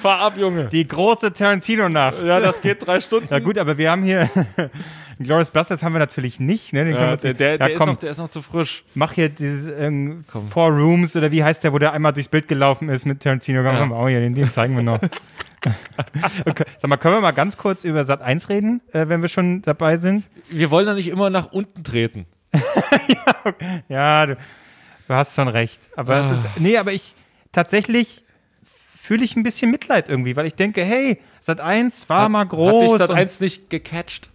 [0.00, 0.66] Fahr ab, Junge.
[0.66, 2.16] Die große Tarantino-Nacht.
[2.24, 3.28] Ja, das geht drei Stunden.
[3.30, 4.28] Ja gut, aber wir haben hier
[5.18, 6.72] Glorious Bastards haben wir natürlich nicht.
[6.72, 6.84] Ne?
[6.84, 8.84] Den wir Ja, der, der, ja, der, ist noch, der ist noch zu frisch.
[8.94, 12.48] mach hier dieses ähm, Four Rooms oder wie heißt der, wo der einmal durchs Bild
[12.48, 13.62] gelaufen ist mit Tarantino.
[13.62, 13.76] Ja.
[13.78, 15.00] komm, oh, hier, den, den zeigen wir noch.
[16.46, 16.64] okay.
[16.80, 19.62] Sag mal, können wir mal ganz kurz über Sat 1 reden, äh, wenn wir schon
[19.62, 20.26] dabei sind?
[20.50, 22.26] Wir wollen da nicht immer nach unten treten.
[23.88, 24.36] Ja, du,
[25.08, 25.80] du hast schon recht.
[25.96, 26.32] Aber Ah.
[26.32, 27.14] ist, nee, aber ich
[27.50, 28.24] tatsächlich
[29.02, 32.50] fühle ich ein bisschen Mitleid irgendwie, weil ich denke, hey, Sat 1 war mal Hat
[32.50, 32.82] groß.
[32.90, 34.30] dich das und- eins nicht gecatcht?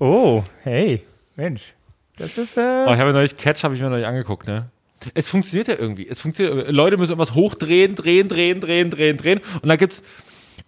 [0.00, 1.02] oh, hey,
[1.36, 1.74] Mensch.
[2.16, 4.70] Das ist, äh, Oh, ich habe mir neulich Catch, habe ich mir neulich angeguckt, ne?
[5.14, 6.08] Es funktioniert ja irgendwie.
[6.08, 9.40] Es funktioniert, Leute müssen irgendwas hochdrehen, drehen, drehen, drehen, drehen, drehen.
[9.62, 10.02] Und da gibt's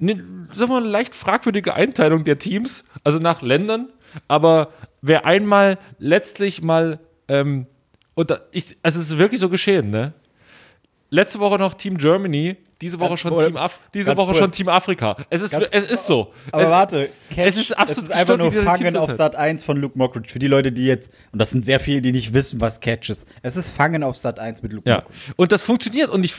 [0.01, 0.23] eine,
[0.55, 3.89] wir mal, eine leicht fragwürdige Einteilung der Teams, also nach Ländern.
[4.29, 7.67] Aber wer einmal letztlich mal, ähm,
[8.15, 10.13] und da, ich, also es ist wirklich so geschehen, ne?
[11.11, 14.51] Letzte Woche noch Team Germany, diese Woche Ganz schon Team Af diese Woche schon.
[14.51, 15.17] Team Afrika.
[15.31, 16.33] Es ist, Ganz- es ist so.
[16.53, 19.11] Aber es, warte, Catch, es ist absolut es ist einfach nur Fangen auf.
[19.13, 20.29] Sat 1 von Luke Mockridge.
[20.31, 23.09] Für die Leute, die jetzt, und das sind sehr viele, die nicht wissen, was Catch
[23.11, 23.27] ist.
[23.43, 25.33] Es ist Fangen auf Sat 1 mit Luke Ja, Mockridge.
[25.37, 26.35] und das funktioniert und ich,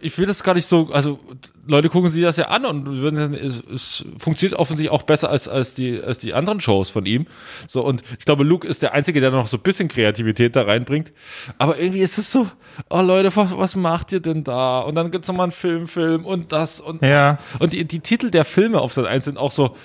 [0.00, 1.18] ich will das gar nicht so, also
[1.66, 5.48] Leute gucken sich das ja an und würden es, es funktioniert offensichtlich auch besser als,
[5.48, 7.26] als, die, als die anderen Shows von ihm.
[7.68, 10.62] So, und ich glaube, Luke ist der Einzige, der noch so ein bisschen Kreativität da
[10.62, 11.12] reinbringt.
[11.58, 12.48] Aber irgendwie ist es so,
[12.88, 14.80] oh Leute, was, was macht ihr denn da?
[14.80, 17.38] Und dann gibt's noch mal einen Film, Film und das und Ja.
[17.58, 19.76] Und die, die Titel der Filme auf Sat 1 sind auch so,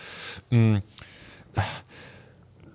[0.52, 0.82] mh,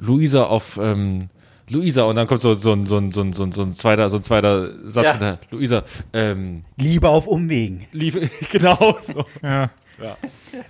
[0.00, 1.28] Luisa auf, ähm,
[1.68, 3.76] Luisa und dann kommt so, so, ein, so, ein, so, ein, so, ein, so ein
[3.76, 5.10] zweiter, so ein zweiter Satz Ja.
[5.12, 5.38] hinter.
[5.50, 5.82] Luisa,
[6.12, 7.84] ähm, Liebe auf Umwegen.
[7.92, 8.16] lief,
[8.50, 9.24] genau so.
[9.42, 9.70] Ja.
[10.00, 10.16] Ja.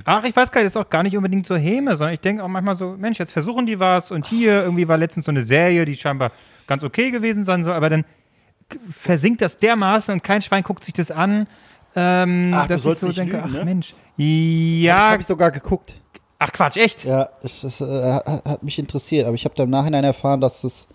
[0.07, 2.21] Ach, ich weiß gar nicht, das ist auch gar nicht unbedingt so Häme, sondern ich
[2.21, 5.31] denke auch manchmal so, Mensch, jetzt versuchen die was und hier irgendwie war letztens so
[5.31, 6.33] eine Serie, die scheinbar
[6.67, 8.05] ganz okay gewesen sein soll, aber dann
[8.91, 11.47] versinkt das dermaßen und kein Schwein guckt sich das an.
[12.01, 13.65] Ähm, Ach, du dass ich so nicht denke, lügen, ach ne?
[13.65, 13.95] Mensch.
[14.17, 16.01] Ja, habe ich sogar geguckt.
[16.39, 17.05] ach Quatsch, echt?
[17.05, 17.85] Ja, es, es äh,
[18.25, 20.87] hat mich interessiert, aber ich habe da im Nachhinein erfahren, dass es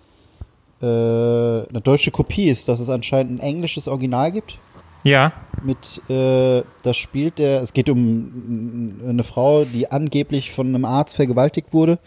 [0.81, 4.57] äh, eine deutsche Kopie ist, dass es anscheinend ein englisches Original gibt.
[5.03, 5.33] Ja.
[5.61, 11.15] Mit, äh, das spielt der, es geht um eine Frau, die angeblich von einem Arzt
[11.17, 11.99] vergewaltigt wurde.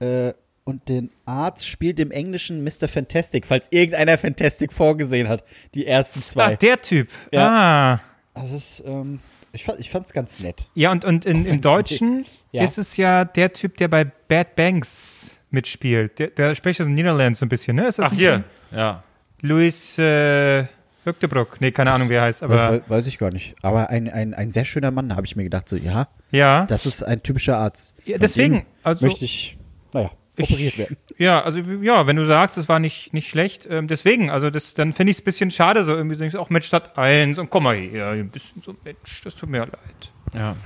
[0.00, 0.32] Äh,
[0.64, 2.88] und den Arzt spielt im Englischen Mr.
[2.88, 5.42] Fantastic, falls irgendeiner Fantastic vorgesehen hat.
[5.74, 6.56] Die ersten Ah, zwei.
[6.56, 7.08] der Typ.
[7.32, 7.94] Ja.
[7.94, 8.00] Ah.
[8.40, 9.20] Das ist, ähm,
[9.52, 10.68] ich, fand, ich fand's ganz nett.
[10.74, 11.60] Ja, und, und in, im.
[11.60, 12.64] Deutschen Ja.
[12.64, 16.18] ist es ja der Typ, der bei Bad Banks mitspielt.
[16.18, 17.86] Der, der spricht aus den Niederlanden so ein bisschen, ne?
[17.88, 18.42] Ist das Ach, nicht hier.
[18.70, 19.02] Ja.
[19.40, 20.66] Luis äh,
[21.04, 21.60] Höcktebrock.
[21.60, 23.54] Nee, keine Ahnung, wie er heißt, aber weiß, weiß ich gar nicht.
[23.62, 25.68] Aber ein, ein, ein sehr schöner Mann, habe ich mir gedacht.
[25.68, 26.66] So, ja, ja.
[26.66, 27.94] das ist ein typischer Arzt.
[28.04, 29.56] Ja, deswegen, also- möchte ich,
[29.92, 30.96] naja, operiert werden.
[31.18, 34.74] Ja, also ja, wenn du sagst, es war nicht, nicht schlecht, ähm, deswegen, also das,
[34.74, 37.38] dann finde ich es ein bisschen schade, so irgendwie denkst du, auch Mensch, Stadt 1
[37.38, 40.12] und komm mal her, ein bisschen so, Mensch, das tut mir leid.
[40.34, 40.56] Ja.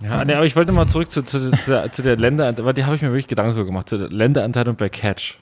[0.00, 2.74] Ja, nee, aber ich wollte mal zurück zu, zu, zu, der, zu der Länderanteilung, weil
[2.74, 5.38] die habe ich mir wirklich Gedanken drüber gemacht, zu der Länderanteilung bei Catch.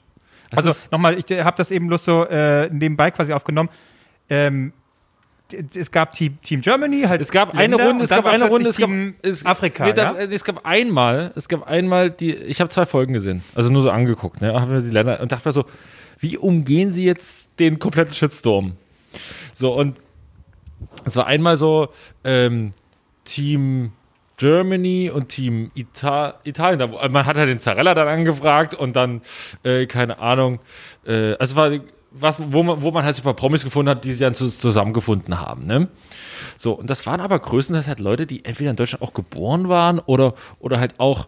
[0.49, 3.69] Das Also nochmal, ich habe das eben bloß so äh, nebenbei quasi aufgenommen.
[4.29, 4.73] Ähm,
[5.75, 8.47] es gab Team, Team Germany, halt Es gab Länder, eine Runde, und es gab eine
[8.47, 8.89] Runde, es gab
[9.21, 10.13] es, Afrika, nee, ja?
[10.13, 13.89] es gab einmal, es gab einmal die, ich habe zwei Folgen gesehen, also nur so
[13.89, 15.65] angeguckt, ne, habe mir die Länder und dachte mir so,
[16.19, 18.73] wie umgehen sie jetzt den kompletten Shitstorm?
[19.53, 19.97] So und
[21.05, 21.89] es war einmal so
[22.23, 22.73] ähm,
[23.23, 23.91] Team
[24.37, 26.91] Germany und Team Ita Italien.
[27.11, 29.21] Man hat halt den Zarella dann angefragt und dann,
[29.63, 30.59] äh, keine Ahnung,
[31.05, 31.71] äh, also es war
[32.11, 35.39] was, wo, man, wo man halt paar Promis gefunden hat, die sich dann zu, zusammengefunden
[35.39, 35.65] haben.
[35.65, 35.87] Ne?
[36.57, 39.99] So, und das waren aber größtenteils halt Leute, die entweder in Deutschland auch geboren waren
[39.99, 41.27] oder, oder halt auch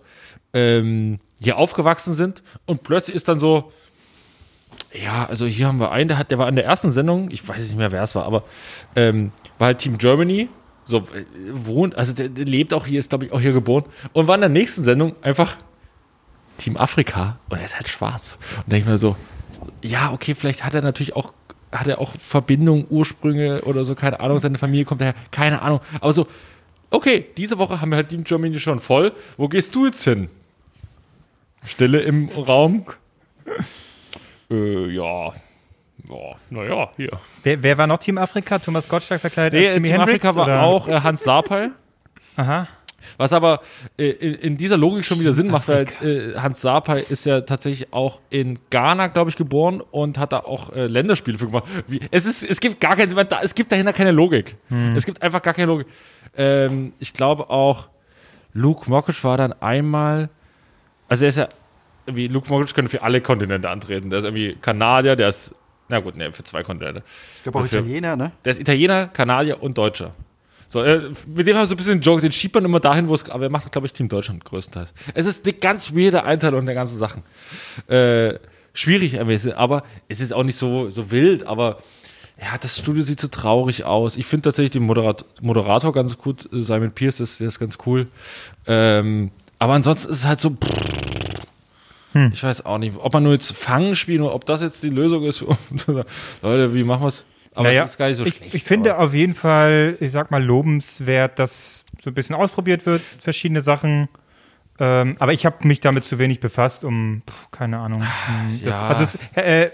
[0.54, 2.44] ähm, hier aufgewachsen sind.
[2.66, 3.72] Und plötzlich ist dann so,
[4.94, 7.48] ja, also hier haben wir einen, der, hat, der war in der ersten Sendung, ich
[7.48, 8.44] weiß nicht mehr, wer es war, aber
[8.96, 10.50] ähm, war halt Team Germany.
[10.86, 13.86] So, äh, wohnt, also der, der lebt auch hier, ist glaube ich auch hier geboren.
[14.14, 15.58] Und war in der nächsten Sendung einfach
[16.58, 18.40] Team Afrika und er ist halt schwarz.
[18.58, 19.16] Und denke ich mir so,
[19.82, 21.34] ja, okay, vielleicht hat er natürlich auch,
[21.72, 25.82] hat er auch Verbindungen, Ursprünge oder so, keine Ahnung, seine Familie kommt daher, keine Ahnung.
[26.02, 26.28] Aber so,
[26.90, 29.14] okay, diese Woche haben wir halt Team Germany schon voll.
[29.38, 30.30] Wo gehst du jetzt hin?
[31.64, 32.86] Stille im Raum.
[34.52, 35.32] äh, ja.
[36.08, 37.12] Ja, naja, hier.
[37.44, 38.58] Wer, wer war noch Team Afrika?
[38.58, 40.26] Thomas Gottschalk verkleidet Nee, als Jimi Team Hendrix?
[40.26, 40.64] Afrika war oder?
[40.64, 41.70] auch äh, Hans Sapai.
[42.36, 42.68] Aha.
[43.18, 43.62] Was aber
[43.98, 47.94] äh, in, dieser Logik schon wieder Sinn macht, weil äh, Hans Sapai ist ja tatsächlich
[47.94, 51.66] auch in Ghana, glaube ich, geboren und hat da auch äh, Länderspiele für gemacht.
[51.88, 54.56] Wie, es, ist, es gibt gar keinen, da, es gibt dahinter keine Logik.
[54.96, 55.88] Es gibt einfach gar keine Logik.
[56.36, 57.88] Ähm, ich glaube auch,
[58.54, 60.30] Luke Mockridge war dann einmal,
[61.08, 61.50] also er ist ja,
[62.08, 64.10] wie Luke Mockridge könnte für alle Kontinente antreten.
[64.10, 65.54] Der ist irgendwie Kanadier, der ist,
[65.88, 67.04] na gut, ne, für zwei Kontinente.
[67.36, 68.32] Ich glaube auch Dafür- Italiener, ne?
[68.46, 70.14] Der ist Italiener, Kanadier und Deutscher.
[70.70, 72.80] So, äh, mit dem haben wir so ein bisschen einen Joke, den schiebt man immer
[72.80, 74.94] dahin, wo es, aber er macht, glaube ich, Team Deutschland größtenteils.
[75.16, 77.24] Es ist eine ganz weirde Einteilung der ganzen Sachen.
[77.88, 78.36] Äh,
[78.74, 81.80] schwierig ein bisschen, aber es ist auch nicht so, so wild, aber
[82.40, 84.16] ja, das Studio sieht so traurig aus.
[84.16, 87.80] Ich finde tatsächlich den Moderat Moderator ganz gut, äh, Simon Pierce, ist, der ist ganz
[87.88, 88.08] cool.
[88.68, 90.56] Ähm, aber ansonsten ist es halt so,
[92.32, 94.90] ich weiß auch nicht, ob man nur jetzt Fangen spielen oder ob das jetzt die
[94.90, 95.44] Lösung ist.
[96.42, 97.24] Leute, wie machen wir es?
[97.60, 98.56] Aber Naja, es ist gar nicht so ich, schlecht.
[98.56, 103.02] ich finde auf jeden Fall, ich sag mal, lobenswert, dass so ein bisschen ausprobiert wird,
[103.20, 104.08] verschiedene Sachen.
[104.80, 108.02] Ähm, aber ich habe mich damit zu wenig befasst, um, pff, keine Ahnung.
[108.02, 108.88] um Das, Ja.
[108.88, 109.72] Also es äh,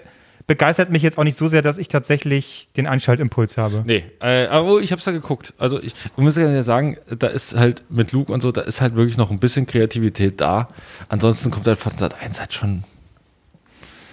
[0.48, 3.84] begeistert mich jetzt auch nicht so sehr, dass ich tatsächlich den Einschaltimpuls habe.
[3.86, 5.54] Nee, äh, aber ich habe es da geguckt.
[5.60, 8.82] Also ich, ich muss ja sagen, da ist halt mit Luke und so, da ist
[8.82, 10.70] halt wirklich noch ein bisschen Kreativität da.
[11.08, 12.84] Ansonsten kommt halt von Sat 1 halt schon.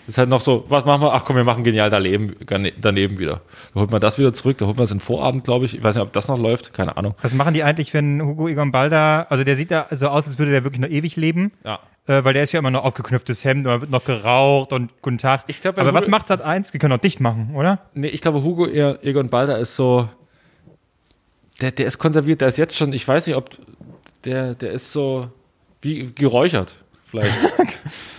[0.08, 1.12] Ist halt noch so, was machen wir?
[1.12, 2.34] Ach komm, wir machen genial daneben,
[2.80, 3.40] daneben wieder.
[3.72, 5.74] Da holt man das wieder zurück, da holt man es in Vorabend, glaube ich.
[5.76, 7.14] Ich weiß nicht, ob das noch läuft, keine Ahnung.
[7.22, 10.38] Was machen die eigentlich, wenn Hugo Egon Balder, also der sieht da so aus, als
[10.38, 11.78] würde der wirklich noch ewig leben, Ja.
[12.08, 15.18] äh, weil der ist ja immer noch aufgeknüpftes Hemd und wird noch geraucht und guten
[15.18, 15.44] Tag.
[15.46, 16.72] Ich glaub, Aber was Hugo- macht Sat 1?
[16.72, 17.78] Wir können auch dicht machen, oder?
[17.94, 20.08] Nee, ich glaube, Hugo E- Egon Balder ist so.
[21.60, 23.50] Der, der ist konserviert, der ist jetzt schon, ich weiß nicht, ob.
[24.24, 25.28] Der, der ist so.
[25.80, 26.74] Wie geräuchert,
[27.06, 27.32] vielleicht.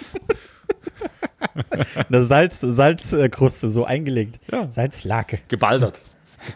[2.09, 4.39] Eine Salz, Salzkruste so eingelegt.
[4.51, 4.71] Ja.
[4.71, 5.39] Salzlake.
[5.47, 5.99] Gebaldert.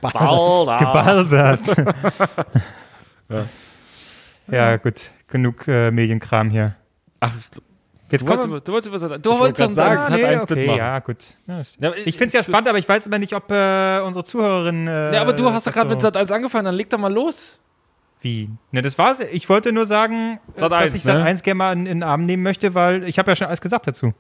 [0.01, 0.77] Balder.
[0.77, 1.75] Gebaldert.
[4.51, 4.77] ja.
[4.77, 5.09] gut.
[5.27, 6.75] Genug äh, Medienkram hier.
[7.19, 7.31] Ach,
[8.09, 10.55] Jetzt du wolltest, du wolltest über Du wolltest sagen, sagen, Ah, hat nee, eins okay,
[10.55, 10.77] mitmachen.
[10.77, 11.17] ja, gut.
[11.45, 14.23] Ja, Ja, ich finde es ja spannend, aber ich weiß immer nicht, ob äh, unsere
[14.23, 14.87] Zuhörerinnen.
[14.87, 16.89] Äh, Ja, aber du hast doch das gerade so- mit Sat 1 angefangen, dann leg
[16.89, 17.59] doch mal los.
[18.21, 18.49] Wie?
[18.71, 19.19] Ne, das war's.
[19.19, 20.71] Ich wollte nur sagen, äh, Sat.
[20.71, 21.23] dass 1, ich Sat ne?
[21.23, 23.59] 1 gerne mal in, in den Arm nehmen möchte, weil ich habe ja schon alles
[23.59, 24.13] gesagt dazu.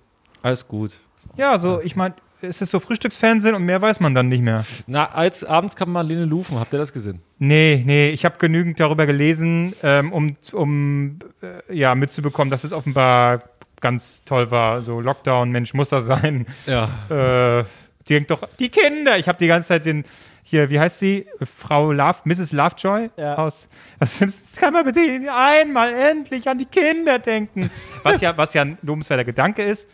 [0.47, 0.93] Alles gut.
[1.35, 4.65] Ja, so, ich meine, es ist so Frühstücksfernsehen und mehr weiß man dann nicht mehr.
[4.87, 7.19] Na, als abends kam Marlene Lufen, habt ihr das gesehen?
[7.37, 12.71] Nee, nee, ich habe genügend darüber gelesen, ähm, um, um äh, ja, mitzubekommen, dass es
[12.71, 13.41] offenbar
[13.81, 14.81] ganz toll war.
[14.81, 16.45] So Lockdown, Mensch, muss das sein.
[16.65, 17.59] Ja.
[17.59, 17.65] Äh,
[18.07, 19.17] die denkt doch, die Kinder.
[19.17, 20.05] Ich habe die ganze Zeit den,
[20.43, 21.27] hier, wie heißt sie?
[21.57, 22.53] Frau Love, Mrs.
[22.53, 23.35] Lovejoy Ja.
[23.35, 23.67] aus,
[23.99, 24.55] aus Simpsons.
[24.55, 25.01] Kann man bitte
[25.35, 27.69] einmal endlich an die Kinder denken?
[28.03, 29.89] Was ja, was ja ein lobenswerter Gedanke ist.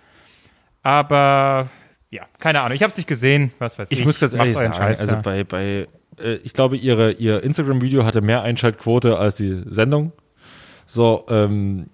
[0.83, 1.69] Aber
[2.11, 2.75] ja, keine Ahnung.
[2.75, 3.51] Ich habe es nicht gesehen.
[3.59, 3.99] Was weiß ich.
[3.99, 5.21] Ich muss ganz ehrlich sagen, Scheiß also da.
[5.21, 5.87] bei, bei
[6.19, 10.11] äh, ich glaube, ihre, ihr Instagram-Video hatte mehr Einschaltquote als die Sendung.
[10.85, 11.87] So, ähm,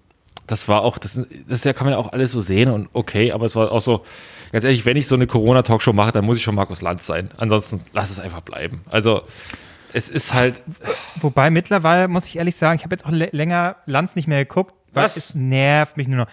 [0.46, 3.46] das war auch, das, das kann man ja auch alles so sehen und okay, aber
[3.46, 4.04] es war auch so,
[4.50, 7.30] ganz ehrlich, wenn ich so eine Corona-Talkshow mache, dann muss ich schon Markus Lanz sein.
[7.36, 8.82] Ansonsten lass es einfach bleiben.
[8.90, 9.22] Also,
[9.92, 10.62] es ist halt,
[11.20, 14.44] Wobei mittlerweile muss ich ehrlich sagen, ich habe jetzt auch lä- länger Lanz nicht mehr
[14.44, 15.16] geguckt, weil Was?
[15.16, 16.26] es nervt mich nur noch.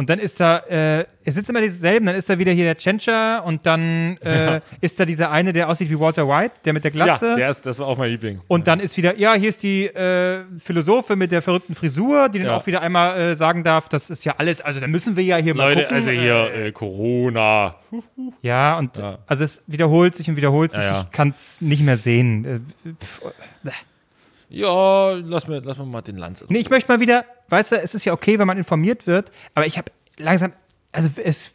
[0.00, 2.74] Und dann ist da, äh, es sitzt immer dieselben, dann ist da wieder hier der
[2.78, 6.84] Tschentscher und dann äh, ist da dieser eine, der aussieht wie Walter White, der mit
[6.84, 7.34] der ja, Glatze.
[7.36, 8.40] der ist, das war auch mein Liebling.
[8.48, 12.38] und dann ist wieder, ja, hier ist die äh, Philosophe mit der verrückten Frisur, die
[12.38, 12.56] dann Ja.
[12.56, 15.36] auch wieder einmal äh, sagen darf, das ist ja alles, also da müssen wir ja
[15.36, 15.96] hier mal Leute, gucken.
[15.96, 17.74] also hier, äh, Corona.
[18.40, 19.18] Ja, und Ja.
[19.26, 21.00] also es wiederholt sich und wiederholt sich, Ja, ja.
[21.04, 22.62] ich kann es nicht mehr sehen.
[22.86, 23.70] Äh, pff,
[24.48, 26.44] Ja, lass mir, lass mir mal den Lanz.
[26.48, 29.30] Nee, ich möchte mal wieder, weißt du, es ist ja okay, wenn man informiert wird,
[29.54, 30.52] aber ich habe langsam,
[30.92, 31.52] also es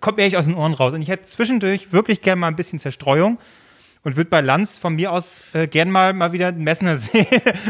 [0.00, 0.92] kommt mir echt aus den Ohren raus.
[0.94, 3.38] Und ich hätte zwischendurch wirklich gerne mal ein bisschen Zerstreuung
[4.04, 7.26] und würde bei Lanz von mir aus äh, gern mal, mal wieder Messner sehen.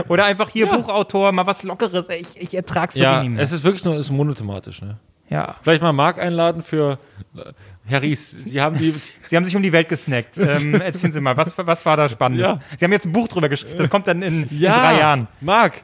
[0.09, 0.77] Oder einfach hier Ja.
[0.77, 2.09] Buchautor, mal was Lockeres.
[2.09, 3.43] Ey, Ich, ich ertrag's wirklich Ja, nicht mehr.
[3.43, 4.99] es ist wirklich nur, ist monothematisch, ne?
[5.29, 5.57] Ja.
[5.63, 6.99] Vielleicht mal Marc einladen für
[7.35, 7.53] äh,
[7.91, 8.31] Harrys.
[8.33, 8.95] Sie haben die.
[9.31, 10.37] Sie haben sich um die Welt gesnackt.
[10.37, 12.39] Ähm, erzählen Sie mal, was, was war da spannend?
[12.41, 12.61] Ja.
[12.79, 13.79] Sie haben jetzt ein Buch drüber geschrieben.
[13.79, 15.29] Das kommt dann in, in drei Jahren.
[15.41, 15.83] Marc.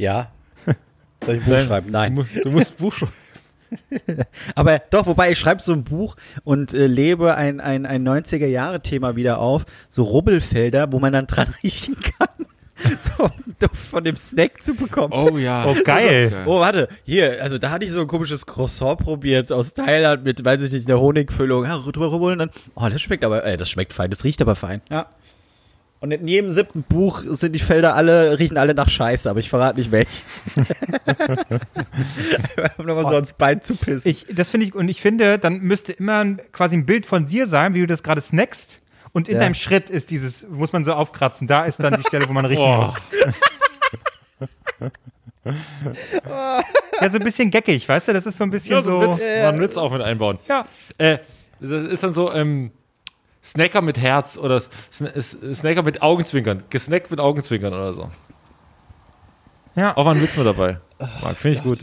[0.00, 0.30] Ja.
[1.24, 1.64] Soll ich ein Buch Nein.
[1.66, 1.86] schreiben?
[1.88, 2.14] Du, Nein.
[2.14, 3.12] mu- du musst ein Buch schreiben.
[4.56, 9.14] Aber doch, wobei ich schreibe so ein Buch und äh, lebe ein, ein, ein 90er-Jahre-Thema
[9.14, 12.46] wieder auf, so Rubbelfelder, wo man dann dran riechen kann,
[12.98, 15.12] so um von dem Snack zu bekommen.
[15.12, 15.66] Oh ja.
[15.66, 16.32] Oh, geil.
[16.46, 20.44] Oh, warte, hier, also da hatte ich so ein komisches Croissant probiert aus Thailand mit,
[20.44, 21.64] weiß ich nicht, einer Honigfüllung.
[21.64, 22.50] Ja, drüber rubbeln dann.
[22.74, 24.80] Oh, das schmeckt aber, äh, das schmeckt fein, das riecht aber fein.
[24.90, 25.06] Ja.
[26.02, 29.50] Und in jedem siebten Buch sind die Felder alle, riechen alle nach Scheiße, aber ich
[29.50, 30.10] verrate nicht welche.
[32.78, 34.10] um nochmal so ans Bein zu pissen.
[34.10, 37.26] Ich, das finde ich, und ich finde, dann müsste immer ein, quasi ein Bild von
[37.26, 38.80] dir sein, wie du das gerade snackst.
[39.12, 39.40] Und in Ja.
[39.42, 41.46] deinem Schritt ist dieses, muss man so aufkratzen.
[41.48, 42.76] Da ist dann die Stelle, wo man riechen Oh.
[42.86, 42.94] muss.
[47.00, 48.12] ja, so ein bisschen geckig, weißt du?
[48.12, 49.12] Das ist so ein bisschen Ja, so so.
[49.12, 50.38] Witz, mal einen Witz auch mit einbauen.
[50.48, 50.64] Ja.
[50.98, 51.18] Äh,
[51.60, 52.70] das ist dann so, ähm,
[53.42, 56.62] Snacker mit Herz oder Snacker mit Augenzwinkern.
[56.70, 58.08] Gesnackt mit Augenzwinkern oder so.
[59.76, 59.96] Ja.
[59.96, 60.78] Auch mal ein Witz mit dabei.
[61.22, 61.78] Marc, finde ich gut.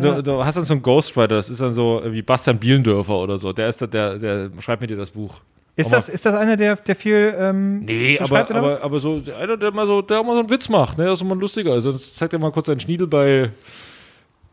[0.00, 3.38] Du, du hast dann so einen Ghostwriter, das ist dann so wie Bastian Bielendörfer oder
[3.38, 3.52] so.
[3.52, 5.34] Der ist da, der, der schreibt mit dir das Buch.
[5.76, 7.34] Ist Aber- das, ist das einer, der, der viel.
[7.38, 10.40] Ähm, Nee, so aber, aber, aber so einer, der mal so, der auch mal so
[10.40, 11.04] einen Witz macht, ne?
[11.06, 11.72] Das ist immer lustiger.
[11.72, 13.50] Also das zeigt er mal kurz seinen Schniedel bei,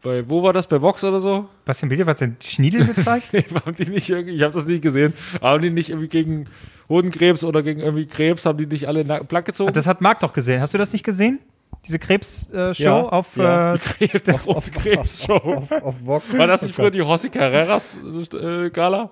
[0.02, 0.68] bei, wo war das?
[0.68, 1.48] Bei Vox oder so?
[1.66, 3.28] Bastian Biele, was denn Schniedel gezeigt?
[3.34, 6.46] Nee, haben die nicht irgendwie, ich habe das nicht gesehen, haben die nicht irgendwie gegen
[6.90, 9.74] Hodenkrebs oder gegen irgendwie Krebs, haben die nicht alle blank gezogen?
[9.74, 10.62] das hat Marc doch gesehen.
[10.62, 11.40] Hast du das nicht gesehen?
[11.86, 13.36] Diese Krebs-Show äh, Show Ja, auf.
[13.38, 13.74] ja.
[13.76, 15.34] Äh, Krebs auf, auf Krebs-Show.
[15.38, 16.38] Auf, auf Vox.
[16.38, 18.02] War das nicht früher die Rossi Carreras
[18.34, 19.10] äh, Gala?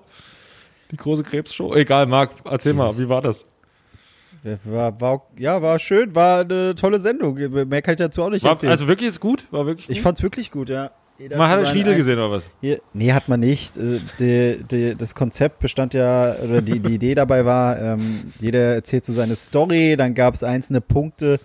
[0.90, 1.74] Die große Krebs-Show?
[1.74, 3.44] Egal, Marc, erzähl mal, wie war das?
[4.64, 7.34] War, war, ja, war schön, war eine tolle Sendung.
[7.34, 8.70] Mehr kann ich dazu auch nicht War, erzählen.
[8.70, 9.46] also wirklich jetzt gut?
[9.50, 9.96] War wirklich gut?
[9.96, 10.90] ich fand's wirklich gut, ja.
[11.18, 12.48] Jeder man hat Schniedel gesehen oder was?
[12.60, 13.76] Hier, nee, hat man nicht.
[13.78, 18.74] Äh, Die, die, das Konzept bestand ja, oder die, die Idee dabei war, ähm, jeder
[18.74, 21.40] erzählt so seine Story, dann gab es einzelne Punkte,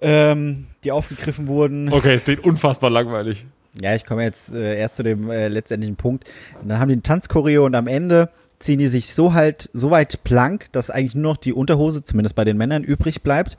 [0.00, 1.92] ähm, die aufgegriffen wurden.
[1.92, 3.44] Okay, es klingt unfassbar langweilig.
[3.82, 6.24] Ja, ich komme jetzt äh, erst zu dem äh, letztendlichen Punkt.
[6.62, 8.30] Und dann haben die ein Tanzchoreo und am Ende
[8.64, 12.34] ziehen die sich so halt so weit plank, dass eigentlich nur noch die Unterhose, zumindest
[12.34, 13.56] bei den Männern, übrig bleibt.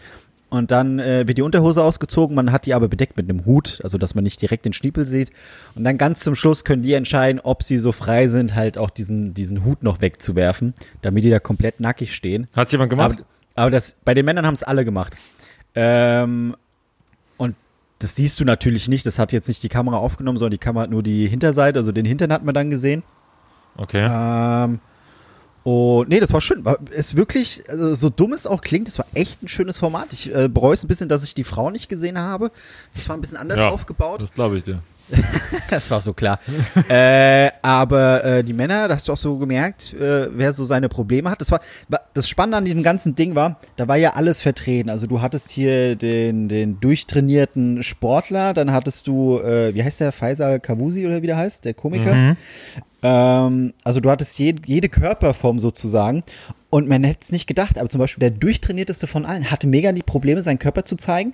[0.49, 3.81] Und dann äh, wird die Unterhose ausgezogen, man hat die aber bedeckt mit einem Hut,
[3.83, 5.31] also dass man nicht direkt den Schniepel sieht.
[5.73, 8.89] Und dann ganz zum Schluss können die entscheiden, ob sie so frei sind, halt auch
[8.89, 12.47] diesen, diesen Hut noch wegzuwerfen, damit die da komplett nackig stehen.
[12.53, 13.19] Hat jemand gemacht?
[13.19, 15.17] Aber, aber das, bei den Männern haben es alle gemacht.
[15.73, 16.55] Ähm,
[17.37, 17.55] und
[17.99, 19.05] das siehst du natürlich nicht.
[19.05, 21.91] Das hat jetzt nicht die Kamera aufgenommen, sondern die Kamera hat nur die Hinterseite, also
[21.91, 23.03] den Hintern hat man dann gesehen.
[23.77, 24.07] okay.
[24.09, 24.79] Ähm,
[25.65, 26.63] und nee, das war schön.
[26.63, 30.13] War, ist wirklich, also so dumm es auch klingt, das war echt ein schönes Format.
[30.13, 32.51] Ich äh, bereue es ein bisschen, dass ich die Frau nicht gesehen habe.
[32.93, 33.69] Das war ein bisschen anders Ja.
[33.69, 34.21] aufgebaut.
[34.21, 34.83] Das glaube ich dir.
[35.69, 36.39] Das war so klar.
[36.89, 40.89] äh, aber äh, die Männer, da hast du auch so gemerkt, äh, wer so seine
[40.89, 41.41] Probleme hat.
[41.41, 44.89] Das war wa- das Spannende an diesem ganzen Ding war, da war ja alles vertreten.
[44.89, 50.11] Also du hattest hier den, den durchtrainierten Sportler, dann hattest du, äh, wie heißt der,
[50.11, 52.35] Faisal Kavusi oder wie der heißt, der Komiker.
[53.03, 56.23] Ähm, also du hattest je, jede Körperform sozusagen.
[56.69, 59.91] Und man hätte es nicht gedacht, aber zum Beispiel der durchtrainierteste von allen hatte mega
[59.93, 61.33] die Probleme, seinen Körper zu zeigen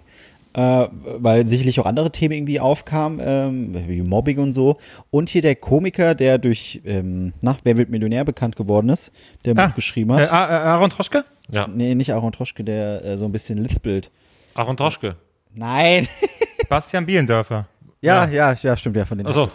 [0.53, 0.87] äh,
[1.17, 4.77] weil sicherlich auch andere Themen irgendwie aufkamen, ähm, wie Mobbing und so.
[5.09, 9.11] Und hier der Komiker, der durch, ähm, na, Wer wird Millionär bekannt geworden ist,
[9.45, 10.31] der Ah, Buch geschrieben äh, hat.
[10.33, 11.23] A- Aaron Troschke?
[11.49, 11.67] Ja.
[11.67, 14.11] nee, nicht Aaron Troschke, der äh, so ein bisschen lispelt.
[14.55, 15.15] Aaron Troschke.
[15.53, 16.07] Nein.
[16.69, 17.67] Bastian Bielendörfer.
[18.01, 19.47] ja, ja, ja, stimmt, ja, von den Ach so.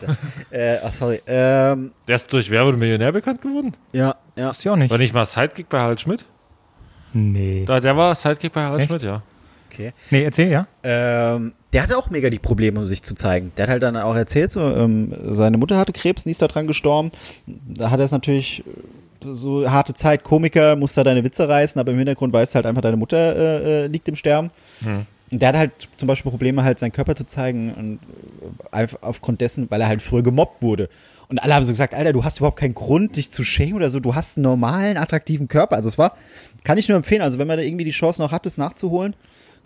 [0.51, 1.21] äh, ach, sorry.
[1.27, 3.75] Ähm, Der ist durch Werbe und Millionär bekannt geworden?
[3.93, 4.51] ja, ja.
[4.51, 4.91] Ist ja auch nicht.
[4.91, 6.25] War nicht mal Sidekick bei Harald Schmidt?
[7.13, 7.65] Nee.
[7.67, 8.91] Da, der war Sidekick bei Harald Echt?
[8.91, 9.23] Schmidt, ja.
[9.71, 9.93] Okay.
[10.11, 10.67] Nee, erzähl, ja.
[10.83, 13.53] Ähm, der hatte auch mega die Probleme, um sich zu zeigen.
[13.57, 16.49] Der hat halt dann auch erzählt, so, ähm, seine Mutter hatte Krebs, nie ist da
[16.49, 17.11] dran gestorben.
[17.47, 21.79] Da hat er es natürlich äh, so harte Zeit, Komiker, muss da deine Witze reißen,
[21.81, 24.51] aber im Hintergrund weißt du halt einfach, deine Mutter äh, äh, liegt im Sterben.
[25.31, 28.99] Und der hat halt zum Beispiel Probleme, halt seinen Körper zu zeigen und äh, einfach
[29.03, 30.89] aufgrund dessen, weil er halt früher gemobbt wurde.
[31.29, 33.91] Und alle haben so gesagt, Alter, du hast überhaupt keinen Grund, dich zu schämen oder
[33.91, 33.99] so.
[33.99, 35.77] Du hast einen normalen, attraktiven Körper.
[35.77, 36.17] Also es war,
[36.63, 37.23] kann ich nur empfehlen.
[37.23, 39.15] Also wenn man da irgendwie die Chance noch hat, das nachzuholen,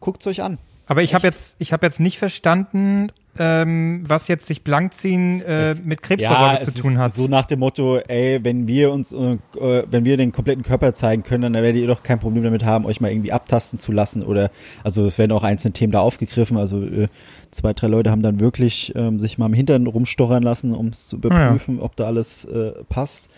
[0.00, 0.58] guckt's euch an.
[0.86, 5.70] Aber ich habe jetzt, ich habe jetzt nicht verstanden, ähm, was jetzt sich blankziehen äh,
[5.70, 7.12] Es- mit Krebsvorsorge es zu tun hat.
[7.12, 11.22] So nach dem Motto, ey, wenn wir uns, äh, wenn wir den kompletten Körper zeigen
[11.22, 14.24] können, dann werdet ihr doch kein Problem damit haben, euch mal irgendwie abtasten zu lassen
[14.24, 14.50] oder,
[14.82, 17.07] also es werden auch einzelne Themen da aufgegriffen, also äh,
[17.53, 21.07] zwei, drei Leute haben dann wirklich ähm, sich mal am Hintern rumstochern lassen, um es
[21.07, 23.30] zu überprüfen, ob da alles äh, passt,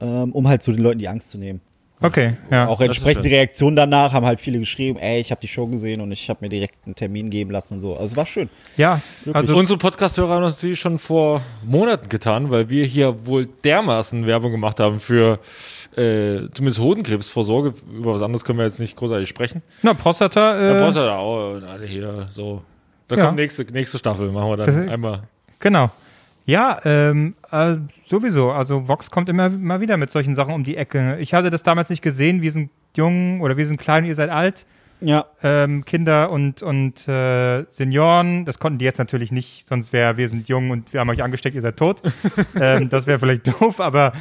[0.00, 1.60] ähm, um halt so den Leuten die Angst zu nehmen.
[2.02, 2.66] Okay, ja.
[2.66, 3.36] Auch ist entsprechende schön.
[3.36, 6.38] Reaktionen danach haben halt viele geschrieben, ey, ich habe die Show gesehen und ich habe
[6.42, 7.92] mir direkt einen Termin geben lassen und so.
[7.92, 8.48] Also es war schön.
[8.78, 9.00] ja,
[9.34, 14.26] also Unsere Podcast-Hörer haben das natürlich schon vor Monaten getan, weil wir hier wohl dermaßen
[14.26, 15.40] Werbung gemacht haben für
[15.96, 17.74] äh, zumindest Hodenkrebsvorsorge.
[17.92, 19.62] Über was anderes können wir jetzt nicht großartig sprechen.
[19.82, 22.62] na, Prostata, äh, ja auch und alle hier so.
[23.08, 23.24] Da Ja.
[23.26, 25.22] kommt nächste, nächste Staffel, machen wir dann Das- einmal.
[25.58, 25.90] genau.
[26.50, 27.76] Ja, ähm, äh,
[28.08, 28.50] sowieso.
[28.50, 31.16] Also Vox kommt immer mal wieder mit solchen Sachen um die Ecke.
[31.20, 32.42] Ich hatte das damals nicht gesehen.
[32.42, 34.66] Wir sind jung oder wir sind klein, ihr seid alt.
[35.02, 35.26] Ja.
[35.42, 38.44] ähm, Kinder und, und äh, Senioren.
[38.44, 41.22] Das konnten die jetzt natürlich nicht, sonst wäre, wir sind jung und wir haben euch
[41.22, 42.02] angesteckt, ihr seid tot.
[42.60, 44.12] ähm, das wäre vielleicht doof, aber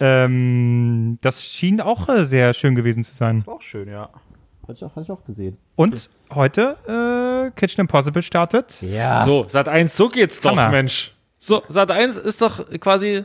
[0.00, 3.44] ähm, das schien auch äh, sehr schön gewesen zu sein.
[3.44, 4.08] War auch schön, ja.
[4.62, 5.58] Hatte ich auch, hatte ich auch gesehen.
[5.74, 8.80] Und heute äh, Kitchen Impossible startet.
[8.80, 9.24] Ja.
[9.24, 10.70] So, Sat 1, so geht's doch, Hammer.
[10.70, 11.12] Mensch.
[11.44, 13.24] So, Sat 1 ist doch quasi.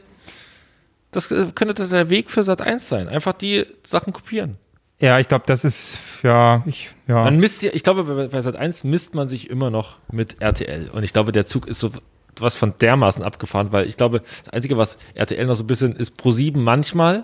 [1.11, 3.07] Das äh, könnte der Weg für Sat 1 sein.
[3.07, 4.57] Einfach die Sachen kopieren.
[4.99, 7.23] Ja, ich glaube, das ist, ja, ich, ja.
[7.23, 10.89] Man misst ja, ich glaube, bei, Sat 1 misst man sich immer noch mit RTL.
[10.89, 11.91] Und ich glaube, der Zug ist so
[12.39, 15.95] was von dermaßen abgefahren, weil ich glaube, das Einzige, was RTL noch so ein bisschen
[15.95, 17.23] ist, Pro 7 manchmal,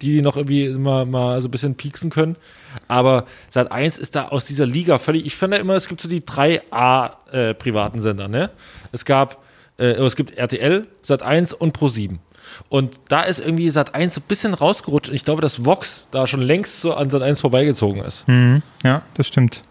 [0.00, 2.36] die noch irgendwie mal, mal so ein bisschen pieksen können.
[2.88, 6.08] Aber Sat 1 ist da aus dieser Liga völlig, ich finde immer, es gibt so
[6.08, 8.50] die drei A äh, privaten Sender, ne?
[8.92, 9.42] Es gab,
[9.80, 12.20] äh, es gibt RTL, Sat 1 und Pro 7.
[12.68, 15.10] Und da ist irgendwie Sat 1 so ein bisschen rausgerutscht.
[15.10, 18.26] Und ich glaube, dass Vox da schon längst so an Sat 1 vorbeigezogen ist.
[18.28, 18.62] Mhm.
[18.84, 19.62] ja, das stimmt.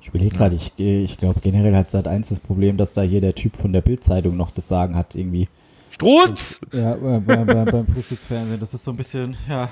[0.00, 3.20] Ich überlege gerade, ich, ich glaube generell hat seit eins das Problem, dass da hier
[3.20, 5.48] der Typ von der Bildzeitung noch das Sagen hat, irgendwie.
[5.90, 6.60] Strutz!
[6.72, 8.60] Ja, äh, bei, bei, beim Frühstücksfernsehen.
[8.60, 9.70] Das ist so ein bisschen, ja.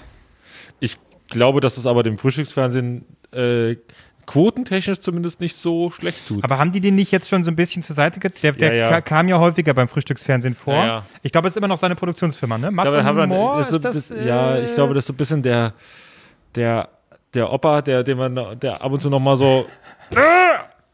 [0.81, 0.97] Ich
[1.29, 3.77] glaube, dass es aber dem Frühstücksfernsehen äh,
[4.33, 6.43] quotentechnisch zumindest nicht so schlecht tut.
[6.45, 8.75] Aber haben die den nicht jetzt schon so ein bisschen zur Seite get Der, der
[8.75, 8.89] Ja, ja.
[8.91, 10.75] ka- kam ja häufiger beim Frühstücksfernsehen vor.
[10.75, 11.05] Ja.
[11.23, 12.71] Ich glaube, es ist immer noch seine Produktionsfirma, ne?
[12.75, 15.07] Dabei haben wir- Moore, ist so- ist das, das, ja, äh, ich glaube, das ist
[15.09, 15.75] so ein bisschen der,
[16.55, 16.89] der,
[17.35, 19.67] der Opa, der, den man, der ab und zu noch mal so,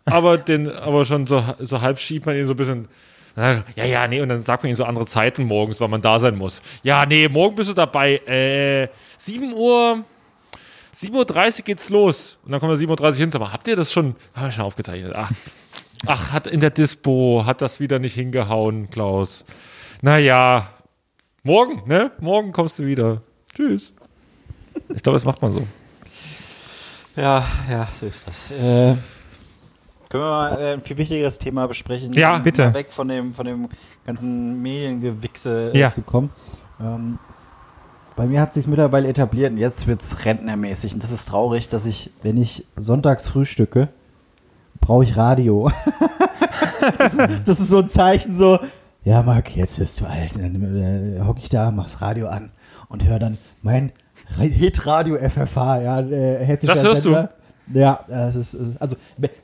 [0.04, 2.88] aber den, aber schon so, so halb schiebt man ihn so ein bisschen.
[3.36, 6.18] Ja, ja, nee, und dann sagt man ihm so andere Zeiten morgens, weil man da
[6.18, 6.60] sein muss.
[6.82, 8.16] Ja, nee, morgen bist du dabei.
[8.26, 10.04] Äh, 7 Uhr,
[10.98, 12.38] 7.30 Uhr geht's los.
[12.44, 13.30] Und dann kommen wir 7.30 Uhr hin.
[13.34, 15.12] Aber habt ihr das schon, haben wir schon aufgezeichnet?
[15.14, 15.30] Ach,
[16.06, 19.44] ach, hat in der Dispo, hat das wieder nicht hingehauen, Klaus.
[20.02, 20.68] Naja,
[21.44, 22.10] morgen, ne?
[22.20, 23.22] Morgen kommst du wieder.
[23.54, 23.92] Tschüss.
[24.94, 25.66] Ich glaube, das macht man so.
[27.16, 28.50] Ja, ja, so ist das.
[28.52, 28.94] Äh,
[30.08, 32.12] können wir mal äh, ein viel wichtigeres Thema besprechen?
[32.12, 32.66] Ja, Um bitte.
[32.66, 33.68] Mal weg von dem, von dem
[34.06, 35.90] ganzen Mediengewichse äh, Ja.
[35.90, 36.30] zu kommen.
[36.80, 37.18] Ähm,
[38.18, 40.92] bei mir hat sich mittlerweile etabliert und jetzt wird es rentnermäßig.
[40.92, 43.90] Und das ist traurig, dass ich, wenn ich sonntags frühstücke,
[44.80, 45.70] brauche ich Radio.
[46.98, 48.58] das, ist, das ist so ein Zeichen so,
[49.04, 50.34] ja Marc, jetzt bist du alt.
[50.34, 52.50] Und dann äh, hocke ich da, mach's Radio an
[52.88, 53.92] und höre dann mein
[54.36, 57.12] Hitradio FFH, ja, äh, hessischer Das hörst du?
[57.12, 57.30] Sender.
[57.72, 58.96] Ja, das ist, äh, also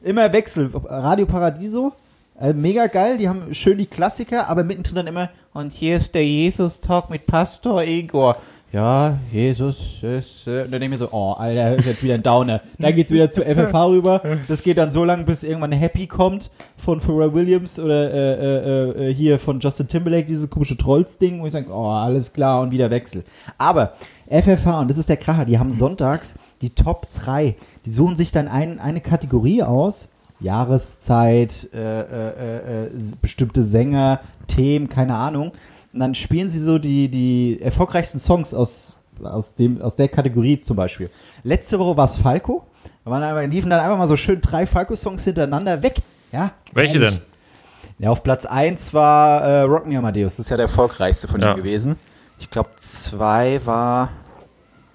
[0.03, 0.72] immer Wechsel.
[0.75, 1.93] Radio Paradiso,
[2.41, 6.16] äh, mega geil, die haben schön die Klassiker, aber mittendrin dann immer, und hier ist
[6.16, 8.37] der Jesus-Talk mit Pastor Igor.
[8.75, 12.14] Ja, Jesus ist, äh, und dann denke ich mir so, oh, Alter, ist jetzt wieder
[12.14, 12.61] ein Downer.
[12.77, 14.20] Dann geht's wieder zu FFH rüber.
[14.49, 19.11] Das geht dann so lange, bis irgendwann Happy kommt von Pharrell Williams oder äh, äh,
[19.11, 22.72] äh, hier von Justin Timberlake, dieses komische Trolls-Ding, wo ich sage, oh, alles klar und
[22.72, 23.22] wieder Wechsel.
[23.59, 23.93] Aber
[24.29, 27.55] FFH, und das ist der Kracher, die haben sonntags die Top 3.
[27.85, 30.09] Die suchen sich dann ein, eine Kategorie aus,
[30.41, 32.91] Jahreszeit, äh, äh,
[33.22, 34.18] bestimmte Sänger,
[34.49, 35.53] Themen, keine Ahnung.
[35.95, 40.61] Und dann spielen sie so die, die erfolgreichsten Songs aus, aus, dem, aus der Kategorie
[40.61, 41.09] zum Beispiel.
[41.45, 42.66] Letzte Woche war es Falco.
[43.05, 46.03] Da liefen dann einfach mal so schön drei Falco-Songs hintereinander weg.
[46.32, 47.14] Ja, Welche ehrlich.
[47.18, 47.22] denn?
[47.99, 50.36] Ja, auf Platz 1 war äh, Rock Me Amadeus.
[50.36, 51.53] Das ist ja der erfolgreichste von Ja.
[51.53, 51.97] ihm gewesen.
[52.40, 54.09] Ich glaube, zwei war.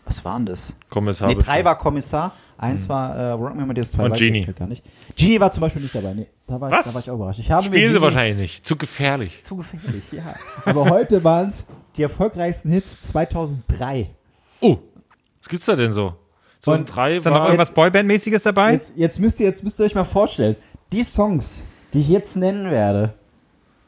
[0.10, 0.74] Was waren das?
[0.90, 1.28] Kommissar.
[1.28, 2.34] Nee, drei war Kommissar.
[2.58, 4.54] Eins war äh, Rock Me Amadeus, zwei Und weiß ich Genie.
[4.54, 4.84] gar nicht.
[5.16, 6.16] Genie war zum Beispiel nicht dabei.
[6.16, 6.86] Nee, da war, Was?
[6.86, 7.40] da war ich auch überrascht.
[7.40, 8.68] Ich habe Spielen sie wahrscheinlich nicht.
[8.68, 9.40] Zu gefährlich.
[9.44, 10.34] Zu gefährlich, ja.
[10.66, 14.10] Aber heute waren es die erfolgreichsten Hits 2003.
[14.62, 14.80] Oh,
[15.42, 16.16] was gibt's da denn so?
[16.62, 17.46] 2003 Ist da noch war.
[17.46, 18.74] irgendwas Boyband-mäßiges dabei?
[18.74, 20.56] Jetzt, jetzt, müsst ihr, jetzt müsst ihr euch mal vorstellen,
[20.92, 23.14] die Songs, die ich jetzt nennen werde,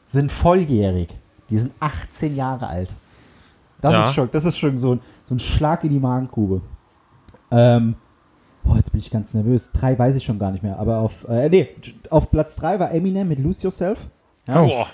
[0.04, 1.08] sind volljährig.
[1.50, 2.94] Die sind 18 Jahre alt.
[3.82, 4.00] Das Ja.
[4.08, 6.62] ist schon, das ist schon so, ein- so ein Schlag in die Magengrube.
[7.50, 7.96] Ähm,
[8.66, 9.72] oh, jetzt bin ich ganz nervös.
[9.72, 10.78] Drei weiß ich schon gar nicht mehr.
[10.78, 11.68] Aber auf, äh, nee,
[12.08, 14.08] auf Platz drei war Eminem mit Lose Yourself.
[14.48, 14.62] Ja.
[14.62, 14.86] Boah,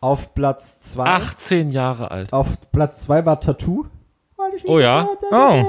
[0.00, 2.32] Auf Platz zwei, 18 Jahre alt.
[2.32, 3.86] auf Platz zwei war Tattoo.
[4.66, 5.08] Oh ja?
[5.32, 5.64] Oh.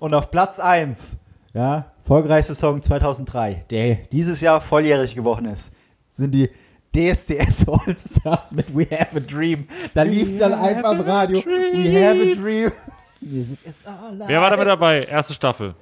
[0.00, 1.16] Und auf Platz 1,
[1.52, 5.72] ja, erfolgreichster Song 2003, der dieses Jahr volljährig geworden ist,
[6.08, 6.50] sind die
[6.94, 9.66] DSDS All-Stars mit We Have a Dream.
[9.94, 12.72] Da lief dann einfach im Radio We Have a Dream.
[13.20, 15.00] Music is all Wer war da mit dabei?
[15.00, 15.74] Erste Staffel.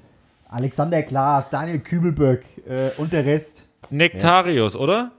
[0.49, 3.69] Alexander Klaas, Daniel Kübelböck äh, und der Rest.
[3.91, 5.13] Nektarius, oder?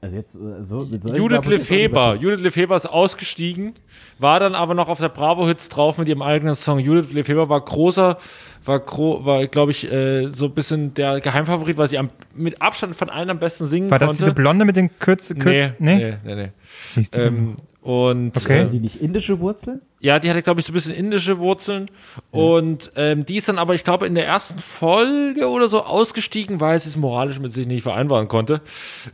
[0.00, 2.14] Also jetzt äh, so mit solchen Judith Lefeber.
[2.14, 3.74] Judith Lefeber ist ausgestiegen,
[4.18, 6.78] war dann aber noch auf der Bravo-Hits drauf mit ihrem eigenen Song.
[6.78, 8.18] Judith Lefeber war großer,
[8.64, 8.80] war,
[9.24, 13.10] war glaube ich, äh, so ein bisschen der Geheimfavorit, weil sie am, mit Abstand von
[13.10, 14.22] allen am besten singen War das konnte.
[14.24, 15.34] diese Blonde mit den Kürz...
[15.38, 16.18] Kürz nee, nee?
[16.24, 16.52] nee, nee,
[16.96, 17.04] nee.
[17.14, 18.58] Ähm, und Okay.
[18.58, 19.80] äh, Haben die nicht indische Wurzeln?
[20.00, 21.90] ja, die hatte, glaube ich, so ein bisschen indische Wurzeln.
[22.30, 26.58] Und ähm, die ist dann aber, ich glaube, in der ersten Folge oder so ausgestiegen,
[26.60, 28.60] weil sie es moralisch mit sich nicht vereinbaren konnte.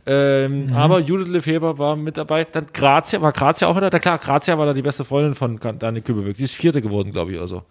[0.05, 2.45] Ähm, Aber Judith Lefeber war mit dabei.
[2.45, 3.99] Dann Grazia, war Grazia auch mit dabei?
[3.99, 6.37] Klar, Grazia war da die beste Freundin von Daniel Kübelweg.
[6.37, 7.63] Die ist Vierte geworden, glaube ich, oder so.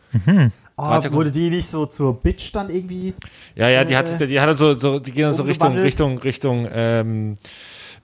[0.77, 3.15] Ah, Grazia wurde die nicht so zur Bitch dann irgendwie?
[3.55, 5.75] Ja, ja, die hat, Äh, die hat dann so, so die gehen dann so Richtung.
[5.79, 7.37] Richtung, Richtung, ähm,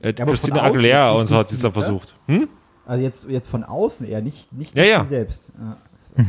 [0.00, 1.80] äh, von Christina Aguilera und so hat sie es dann oder?
[1.82, 2.14] versucht.
[2.28, 2.48] Hm?
[2.86, 5.02] Also jetzt, jetzt von außen eher, nicht, nicht Ja, ja.
[5.02, 5.50] sie selbst.
[5.58, 5.76] Ja.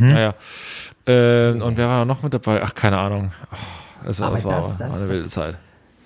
[0.08, 0.34] Ja, ja.
[1.06, 2.62] Ähm, und wer war noch mit dabei?
[2.64, 3.32] Ach, keine Ahnung.
[4.06, 5.56] Das, Aber das war das- war das- eine wilde Zeit.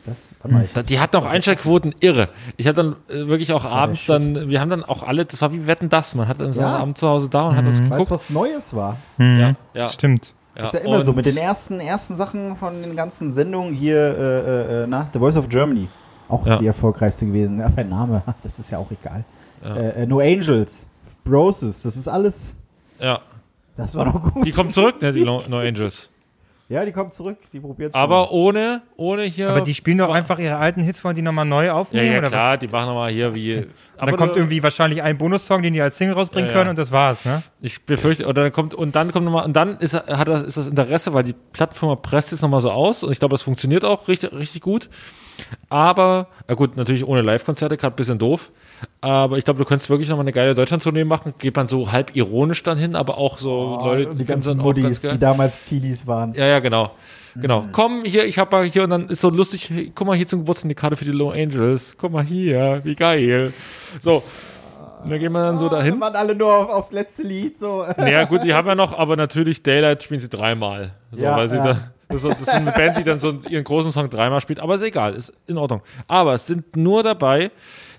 [0.06, 2.30] Das, warte mal, ich, Da- Die hatten auch Einschaltquoten irre.
[2.56, 5.52] Ich habe dann äh, wirklich auch abends dann, wir haben dann auch alle, das war
[5.52, 6.78] wie Wetten das, man hat dann so Ja.
[6.78, 8.12] abends zu Hause da und hat das weil es geguckt.
[8.12, 8.98] was Neues war.
[9.18, 10.34] Ja, ja, Stimmt.
[10.58, 10.66] ja.
[10.68, 13.98] ist ja immer so Und- mit den ersten, ersten Sachen von den ganzen Sendungen hier,
[13.98, 15.90] äh, äh, na, The Voice of Germany.
[16.30, 16.58] Auch Ja.
[16.58, 17.60] die erfolgreichste gewesen.
[17.60, 19.24] Ja, mein Name, das ist ja auch egal.
[19.64, 20.88] Äh, äh, no Angels,
[21.24, 22.58] Broses, das ist alles,
[23.00, 23.22] Ja.
[23.76, 24.46] das war doch gut.
[24.46, 26.10] Die kommen zurück, ne, die No, no Angels.
[26.70, 29.50] Ja, die kommen zurück, die probieren Aber ohne, ohne hier.
[29.50, 32.12] Aber die spielen doch einfach ihre alten Hits, wollen die nochmal neu Ja, aufnehmen?
[32.12, 32.60] ja, oder klar, was?
[32.60, 33.56] die machen nochmal hier wie.
[33.56, 33.68] Und
[34.02, 36.60] dann kommt irgendwie wahrscheinlich ein Bonussong, den die als Single rausbringen Ja, ja.
[36.60, 37.42] können und das war's, ne?
[37.62, 40.58] Ich befürchte, oder dann kommt, und dann kommt nochmal, und dann ist, hat das, ist
[40.58, 43.86] das Interesse, weil die Plattform presst jetzt nochmal so aus und ich glaube, das funktioniert
[43.86, 44.90] auch richtig, richtig gut.
[45.70, 48.52] Aber, na gut, natürlich ohne Live-Konzerte, gerade ein bisschen doof.
[49.02, 51.34] Aber ich glaube, du könntest wirklich nochmal eine geile Deutschland-Tournee machen.
[51.40, 54.60] Geht man so halb ironisch dann hin, aber auch so Leute, Oh, die finden's ganzen
[54.62, 56.34] auch ganz die damals Teenies waren.
[56.34, 56.92] Ja, ja, genau.
[57.36, 57.62] Genau.
[57.62, 57.72] Mhm.
[57.72, 60.40] Komm hier, ich hab mal hier und dann ist so lustig, guck mal hier zum
[60.40, 61.94] Geburtstag die Karte für die Low Angels.
[61.98, 63.54] Guck mal hier, wie geil.
[64.02, 64.24] So.
[65.04, 66.02] Und dann gehen wir dann so Da dahin.
[66.02, 67.86] waren alle nur auf, aufs letzte Lied, so.
[67.98, 70.92] Naja, gut, die haben ja noch, aber natürlich Daylight spielen sie dreimal.
[71.12, 71.64] So, Ja, weil sie ja.
[71.74, 74.60] da, das, ist das ist eine Band, die dann so ihren großen Song dreimal spielt,
[74.60, 75.82] aber ist egal, ist in Ordnung.
[76.08, 77.52] Aber es sind nur dabei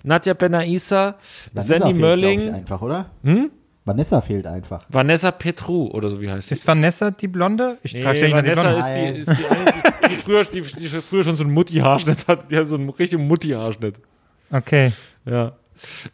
[0.03, 1.15] Nadja Benaisa,
[1.53, 3.09] Vanessa Sandy fehlt, Ich, Mölling, einfach, oder?
[3.23, 3.51] Hm?
[3.85, 4.81] Vanessa fehlt einfach.
[4.89, 6.53] Vanessa Petru oder so wie heißt sie.
[6.55, 7.77] Ist Vanessa die Blonde?
[7.81, 9.17] Ich Nee, frage ständig nach die Vanessa Blonde.
[9.19, 12.27] ist die, ist die, eine, die, die, früher, die, die früher schon so einen Mutti-Haarschnitt
[12.27, 12.51] hat.
[12.51, 13.95] Die hat so einen richtigen Mutti-Haarschnitt.
[14.51, 14.91] Okay.
[15.25, 15.53] Ja.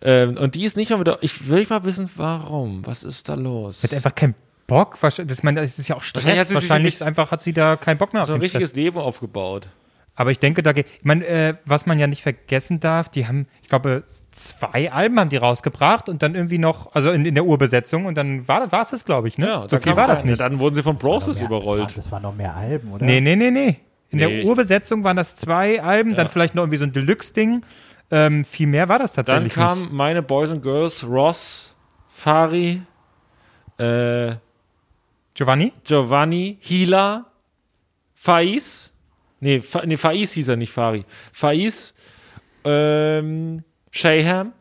[0.01, 1.17] Ähm, und die ist nicht mal wieder.
[1.21, 2.86] Ich will mal wissen, warum.
[2.86, 3.83] Was ist da los?
[3.83, 4.36] Hat einfach keinen
[4.67, 5.01] Bock.
[5.01, 6.23] Wahrscheinlich- Das, ich meine, das ist ja auch Stress.
[6.23, 8.33] Wahrscheinlich hat sie sich Wahrscheinlich nicht- einfach hat sie da keinen Bock mehr auf so
[8.33, 8.83] ein den richtiges Stress.
[8.83, 9.67] Leben aufgebaut.
[10.16, 10.88] Aber ich denke, da geht.
[10.99, 15.20] Ich meine, äh, was man ja nicht vergessen darf, die haben, ich glaube, zwei Alben
[15.20, 18.68] haben die rausgebracht und dann irgendwie noch, also in, in der Urbesetzung und dann war
[18.68, 19.47] das es, glaube ich, ne?
[19.47, 20.39] Ja, so dann viel war das nicht.
[20.39, 21.97] Dann wurden sie von Das noch mehr- Das war, überrollt.
[21.97, 23.05] das waren noch mehr Alben, oder?
[23.05, 23.78] Nee, nee, nee, nee.
[24.09, 27.63] In Nee, der Urbesetzung waren das zwei Alben, dann vielleicht noch irgendwie so ein Deluxe-Ding.
[28.11, 29.91] Ähm, viel mehr war das Dann tatsächlich kam nicht.
[29.93, 31.74] meine Boys and Girls, Ross,
[32.09, 32.82] Fari,
[33.80, 34.36] äh,
[35.34, 35.74] Giovanni?
[35.84, 37.26] Giovanni, Hila,
[38.13, 38.91] Faiz.
[39.39, 41.05] Nee, Fa nee, Faiz hieß er nicht, Fari.
[41.33, 41.93] Faiz,
[42.63, 44.53] ähm, Shayham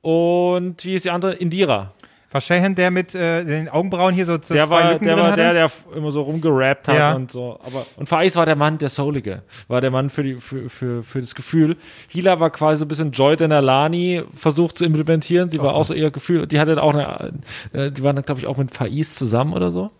[0.00, 1.34] und wie ist die andere?
[1.34, 1.92] Indira.
[2.30, 5.14] War Shahan der mit äh, den Augenbrauen hier so, so Der zwei war, Lücken der,
[5.16, 5.42] drin war hatte?
[5.42, 7.12] der, der immer so rumgerappt hat Ja.
[7.14, 7.58] und so.
[7.62, 9.42] Aber, und Faiz war der Mann, der Soulige.
[9.68, 11.76] War der Mann für, die, für, für, für das Gefühl.
[12.08, 15.48] Hila war quasi so ein bisschen Joy Denalani versucht zu implementieren.
[15.48, 16.46] Oh Die war auch so eher Gefühl.
[16.46, 17.34] Die hatte auch eine,
[17.74, 19.90] äh, die waren, glaube ich, auch mit Faiz zusammen oder so.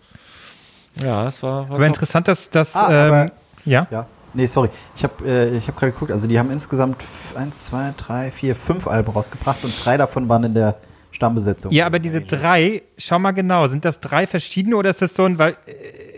[1.02, 1.86] Ja, es war, war Aber top.
[1.86, 2.74] interessant, dass das.
[2.74, 3.32] Ah, ähm, aber-
[3.64, 3.86] ja.
[3.90, 4.06] Ja.
[4.34, 4.70] Nee, sorry.
[4.96, 6.10] Ich habe äh, ich hab gerade geguckt.
[6.10, 10.28] Also, die haben insgesamt f- eins, zwei, drei, vier, fünf Alben rausgebracht und drei davon
[10.30, 10.76] waren in der
[11.10, 11.70] Stammbesetzung.
[11.70, 15.24] Ja, aber diese drei, schau mal genau, sind das drei verschiedene oder ist das so
[15.24, 15.56] ein, weil,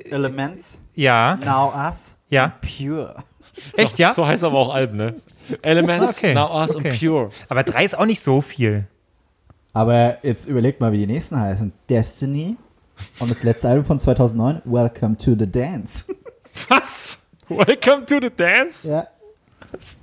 [0.09, 2.53] Elements, ja, Now Us, Ja.
[2.61, 3.17] Pure.
[3.77, 4.15] echt, ja?
[4.15, 5.15] So heißt aber auch Alben, ne?
[5.63, 6.91] Elements, Okay, Now Us okay.
[6.91, 7.31] und Pure.
[7.49, 8.87] Aber drei ist auch nicht so viel.
[9.73, 11.73] Aber jetzt überlegt mal, wie die nächsten heißen.
[11.91, 12.57] Destiny
[13.19, 16.05] und das letzte Album von 2009, Welcome to the Dance.
[16.69, 17.19] Was?
[17.49, 18.89] Welcome to the Dance?
[18.89, 19.07] ja.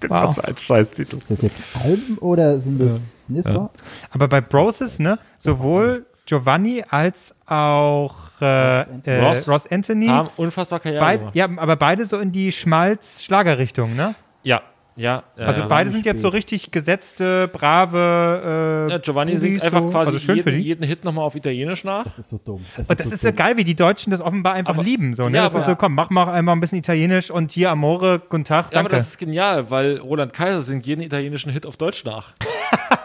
[0.09, 1.17] Was für ein Scheißtitel.
[1.19, 3.05] Ist das jetzt Alben oder sind das.
[3.29, 3.71] Das war-
[4.09, 9.01] Aber bei Broses, ne, sowohl Giovanni als auch äh, Anthony.
[9.17, 11.35] äh, Ross Ross, Anthony, Haben unfassbar Karriere beid, gemacht.
[11.35, 14.15] ja, aber beide so in die Schmalz-Schlagerrichtung, ne?
[14.43, 14.61] Ja,
[14.95, 15.23] ja.
[15.37, 15.67] ja, Also ja.
[15.67, 19.89] beide sind jetzt so richtig gesetzte, brave äh, Ja, Giovanni Bubis singt einfach so.
[19.89, 20.67] quasi also schön für jeden, die.
[20.67, 22.03] jeden Hit nochmal auf Italienisch nach.
[22.03, 22.65] Das ist so dumm.
[22.77, 25.13] Und das ist ja geil, wie die Deutschen das offenbar einfach Aber- lieben.
[25.15, 25.37] So, ne?
[25.37, 28.21] Ja, das ist aber- so, komm, mach mal einmal ein bisschen Italienisch und hier Amore,
[28.29, 28.97] guten Tag, Ja, aber danke.
[28.97, 32.33] das ist genial, weil Roland Kaiser singt jeden italienischen Hit auf Deutsch nach.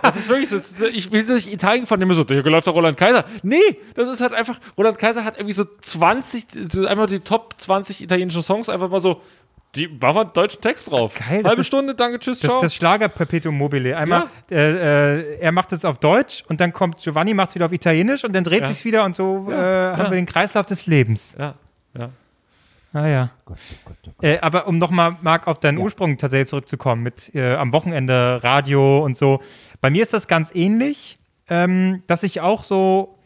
[0.02, 0.56] Das ist wirklich so.
[0.56, 3.24] ist- Ich bin nicht Italien gefahren, immer so, hier läuft doch Roland Kaiser.
[3.42, 3.56] Nee,
[3.94, 8.02] das ist halt einfach, Roland Kaiser hat irgendwie so 20, so einfach die Top 20
[8.02, 9.20] italienischen Songs einfach mal so,
[9.76, 11.14] die machen einen deutschen Text drauf.
[11.14, 12.62] Geil, Halbe ist- Stunde, danke, tschüss, Das, ciao.
[12.62, 13.96] das Schlager Perpetuum mobile.
[13.96, 17.66] Einmal, äh, äh, er macht es auf Deutsch und dann kommt Giovanni, macht es wieder
[17.66, 18.66] auf Italienisch und dann dreht Ja.
[18.68, 21.34] sich's wieder und so äh, haben wir den Kreislauf des Lebens.
[21.38, 21.54] ja,
[21.98, 22.10] ja.
[22.92, 23.30] Naja.
[23.44, 24.24] Gott, oh Gott, oh Gott.
[24.28, 29.04] Äh, aber um nochmal, Marc, auf deinen Ursprung tatsächlich zurückzukommen, mit äh, am Wochenende Radio
[29.04, 29.42] und so.
[29.82, 31.18] Bei mir ist das ganz ähnlich,
[31.48, 33.18] ähm, dass ich auch so,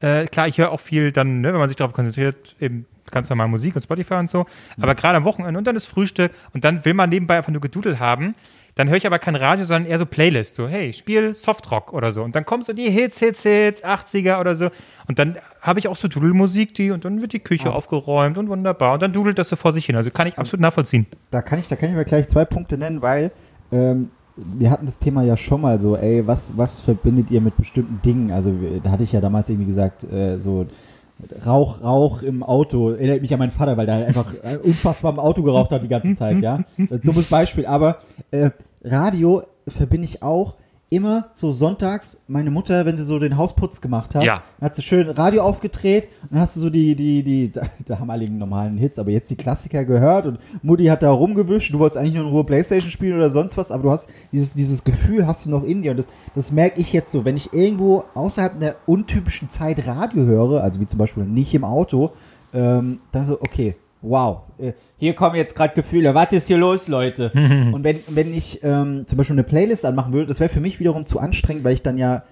[0.00, 3.30] äh, klar, ich höre auch viel dann, ne, wenn man sich darauf konzentriert, eben ganz
[3.30, 4.46] normal Musik und Spotify und so,
[4.80, 7.60] aber gerade am Wochenende und dann ist Frühstück und dann will man nebenbei einfach nur
[7.60, 8.34] Gedudel haben.
[8.76, 10.56] Dann höre ich aber kein Radio, sondern eher so Playlist.
[10.56, 12.24] So, hey, spiel Softrock oder so.
[12.24, 14.68] Und dann kommen so die Hits, Hits, Hits, 80er oder so.
[15.06, 18.48] Und dann habe ich auch so Dudelmusik, die, und dann wird die Küche aufgeräumt und
[18.48, 18.94] wunderbar.
[18.94, 19.94] Und dann dudelt das so vor sich hin.
[19.94, 21.06] Also kann ich absolut nachvollziehen.
[21.30, 23.30] Da kann ich, da kann ich mir gleich zwei Punkte nennen, weil
[23.70, 27.56] ähm, wir hatten das Thema ja schon mal so, ey, was, was verbindet ihr mit
[27.56, 28.32] bestimmten Dingen?
[28.32, 28.52] Also
[28.82, 30.66] da hatte ich ja damals irgendwie gesagt, äh, so
[31.46, 35.12] Rauch, Rauch im Auto, erinnert mich an meinen Vater, weil der halt einfach äh, unfassbar
[35.12, 36.60] im Auto geraucht hat die ganze Zeit, ja.
[37.04, 37.98] Dummes Beispiel, aber
[38.30, 38.50] äh,
[38.82, 40.56] Radio verbinde ich auch
[40.94, 44.42] immer so sonntags, meine Mutter, wenn sie so den Hausputz gemacht hat, Ja.
[44.58, 47.62] dann hat sie schön Radio aufgedreht und dann hast du so die, die, die, da,
[47.86, 51.98] damaligen normalen Hits, aber jetzt die Klassiker gehört und Mutti hat da rumgewischt, du wolltest
[51.98, 55.26] eigentlich nur in Ruhe Playstation spielen oder sonst was, aber du hast dieses, dieses Gefühl
[55.26, 58.04] hast du noch in dir und das, das merke ich jetzt so, wenn ich irgendwo
[58.14, 62.12] außerhalb einer untypischen Zeit Radio höre, also wie zum Beispiel nicht im Auto,
[62.52, 63.74] ähm, dann so, okay,
[64.04, 67.32] wow, äh, hier kommen jetzt gerade Gefühle, was ist hier los, Leute?
[67.72, 70.78] und wenn, wenn ich ähm, zum Beispiel eine Playlist anmachen würde, das wäre für mich
[70.78, 72.22] wiederum zu anstrengend, weil ich dann ja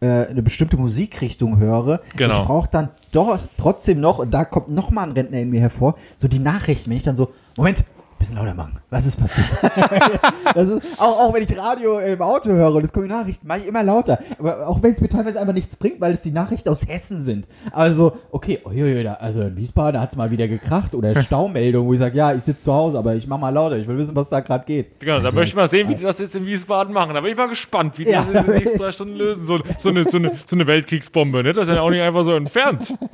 [0.00, 2.00] äh, eine bestimmte Musikrichtung höre.
[2.16, 2.40] Genau.
[2.40, 5.60] Ich brauche dann doch trotzdem noch, und da kommt noch mal ein Rentner in mir
[5.60, 7.84] hervor, so die Nachrichten, wenn ich dann so, Moment,
[8.20, 9.48] bisschen lauter machen, was ist passiert?
[10.54, 13.66] ist, auch, auch wenn ich Radio im Auto höre und es kommen Nachrichten, mache ich
[13.66, 14.18] immer lauter.
[14.38, 17.20] Aber auch wenn es mir teilweise einfach nichts bringt, weil es die Nachrichten aus Hessen
[17.20, 17.48] sind.
[17.72, 21.92] Also, okay, uiuiui, da- also in Wiesbaden hat es mal wieder gekracht oder Staumeldung, wo
[21.94, 24.14] ich sage, ja, ich sitze zu Hause, aber ich mache mal lauter, ich will wissen,
[24.14, 25.00] was da gerade geht.
[25.00, 27.14] Genau, da Also, möchte ich mal sehen, wie die das jetzt in Wiesbaden machen.
[27.14, 28.20] Da bin ich mal gespannt, wie die Ja.
[28.20, 29.46] das in den nächsten drei Stunden lösen.
[29.46, 31.52] So, so, eine, so, eine, so eine Weltkriegsbombe, ne?
[31.54, 32.94] Das ist ja auch nicht einfach so entfernt.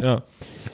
[0.00, 0.22] Ja.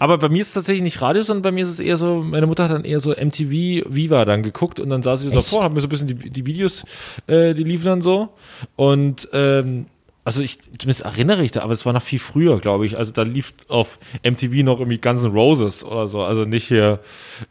[0.01, 2.22] Aber bei mir ist es tatsächlich nicht Radio, sondern bei mir ist es eher so,
[2.22, 3.51] meine Mutter hat dann eher so MTV
[3.94, 6.30] Viva dann geguckt und dann saß sie so davor, hat mir so ein bisschen die,
[6.30, 6.84] die Videos,
[7.26, 8.30] äh, die liefen dann so.
[8.76, 9.86] Und ähm,
[10.28, 12.99] also ich, zumindest erinnere ich da, aber es war noch viel früher, glaube ich.
[12.99, 16.22] Also da lief auf MTV noch irgendwie Guns N' Roses oder so.
[16.22, 17.01] Also nicht hier,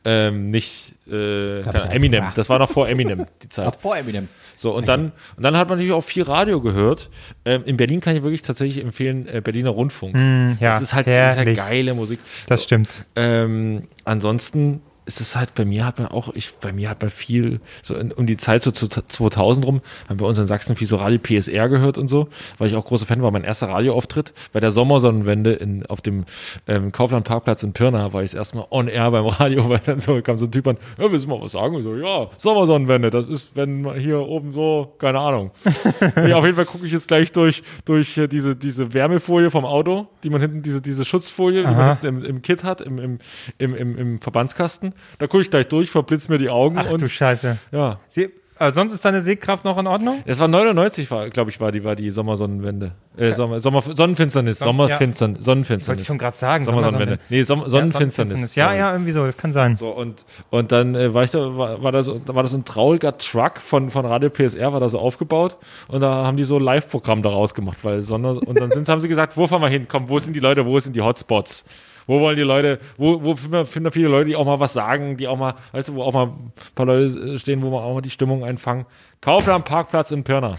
[0.06, 2.26] ähm, nicht äh, Eminem.
[2.36, 3.66] Das war noch vor Eminem, die Zeit.
[3.68, 4.30] Ach, vor Eminem.
[4.58, 7.10] So, und dann, und dann hat man natürlich auch viel Radio gehört.
[7.46, 10.16] Ähm, in Berlin kann ich wirklich tatsächlich empfehlen, äh, Berliner Rundfunk.
[10.16, 12.20] Hm, ja, das ist halt, das ist halt geile Musik.
[12.48, 13.06] Das stimmt.
[13.16, 17.10] Ähm, ansonsten ist es halt, bei mir hat man auch, ich, bei mir hat man
[17.10, 20.76] viel, so in, um die Zeit so zu 2000 rum, haben wir uns in Sachsen
[20.76, 22.28] viel so Radio PSR gehört und so,
[22.58, 23.32] weil ich auch großer Fan war.
[23.32, 26.26] Mein erster Radioauftritt bei der Sommersonnenwende in, auf dem
[26.68, 29.80] ähm, Kaufland Parkplatz in Pirna war ich das erste Mal on air beim Radio, weil
[29.86, 31.76] dann so kam so ein Typ an, ja, willst du mal was sagen?
[31.76, 35.52] Und so, ja, Sommersonnenwende, das ist, wenn man hier oben so, keine Ahnung.
[36.18, 40.08] ja, auf jeden Fall gucke ich jetzt gleich durch, durch diese, diese Wärmefolie vom Auto,
[40.24, 43.20] die man hinten, diese, diese Schutzfolie, die man hinten im, im Kit hat, im, im,
[43.58, 44.94] im, im Verbandskasten.
[45.20, 47.58] Da gucke ich gleich durch, verblitzt mir die Augen Ach und du Scheiße.
[47.72, 48.00] ja.
[48.10, 48.30] Sie,
[48.60, 50.24] äh, sonst ist deine Sehkraft noch in Ordnung?
[50.26, 52.94] Es war 99, war, glaube ich, war die, war die Sommersonnenwende.
[53.16, 56.02] Äh, Sommer, Sommer, Sonnenfinsternis, Son- Sommerfinstern, Wollte Sonnenfinsternis.
[56.02, 56.66] ich schon gerade sagen.
[56.66, 57.20] Sommersonnenwende.
[57.30, 58.56] Nee, Som Sonnenfinsternis.
[58.56, 58.78] Ja, Sorry.
[58.80, 59.76] ja, irgendwie so, das kann sein.
[59.76, 62.52] So, und, und dann äh, war ich da, war, war, da so, da war das
[62.54, 66.36] so ein trauriger Truck von, von Radio PSR, war da so aufgebaut und da haben
[66.38, 69.46] die so ein Live-Programm daraus gemacht, weil Sonne, und dann sind, haben sie gesagt, wo
[69.46, 69.86] fahren wir hin?
[69.88, 71.64] Komm, wo sind die Leute, wo sind die Hotspots?
[72.08, 75.18] Wo wollen die Leute, wo, wo finden wir, viele Leute, die auch mal was sagen,
[75.18, 77.84] die auch mal, weißt du, wo auch mal ein paar Leute äh, stehen, wo man
[77.84, 78.86] auch mal die Stimmung einfangen.
[79.20, 80.56] Kaufland Parkplatz in Pirna.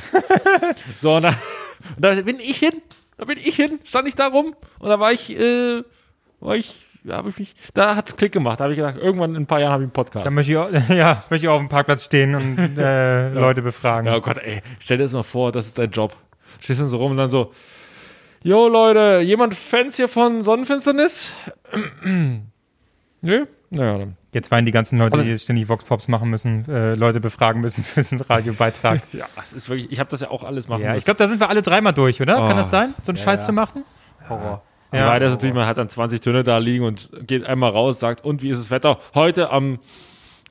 [1.01, 1.31] so, und da,
[1.97, 2.83] und da bin ich hin,
[3.17, 5.83] da bin ich hin, stand ich da rum und da war ich, äh,
[6.41, 8.61] war ich, ich mich, da hat's Klick gemacht.
[8.61, 10.27] Da habe ich gedacht, irgendwann in ein paar Jahren habe ich einen Podcast.
[10.27, 14.07] Dann möchte ich, auch, ja, möchte ich auf dem Parkplatz stehen und äh, Leute befragen.
[14.07, 16.15] Ja, oh Gott, ey, stell dir das mal vor, das ist dein Job.
[16.61, 17.53] Stehst dann so rum und dann so,
[18.43, 21.33] Jo, Leute, jemand Fans hier von Sonnenfinsternis?
[23.21, 23.47] Nö?
[23.71, 24.17] Naja, dann.
[24.33, 28.01] Jetzt weinen die ganzen Leute, die ständig Vox-Pops machen müssen, äh, Leute befragen müssen für
[28.01, 29.03] diesen Radiobeitrag.
[29.13, 31.05] Ja, es ist wirklich, ich habe das ja auch alles machen ja, ich müssen.
[31.07, 32.35] glaube, da sind wir alle dreimal durch, oder?
[32.37, 32.57] Kann Oh.
[32.57, 32.95] das sein?
[33.03, 33.47] So einen Scheiß ja.
[33.47, 33.85] zu machen?
[34.29, 34.63] Horror.
[34.93, 35.07] Ja.
[35.07, 38.25] Leider ist natürlich, man hat dann 20 Töne da liegen und geht einmal raus, sagt,
[38.25, 38.99] und wie ist das Wetter?
[39.15, 39.81] Heute am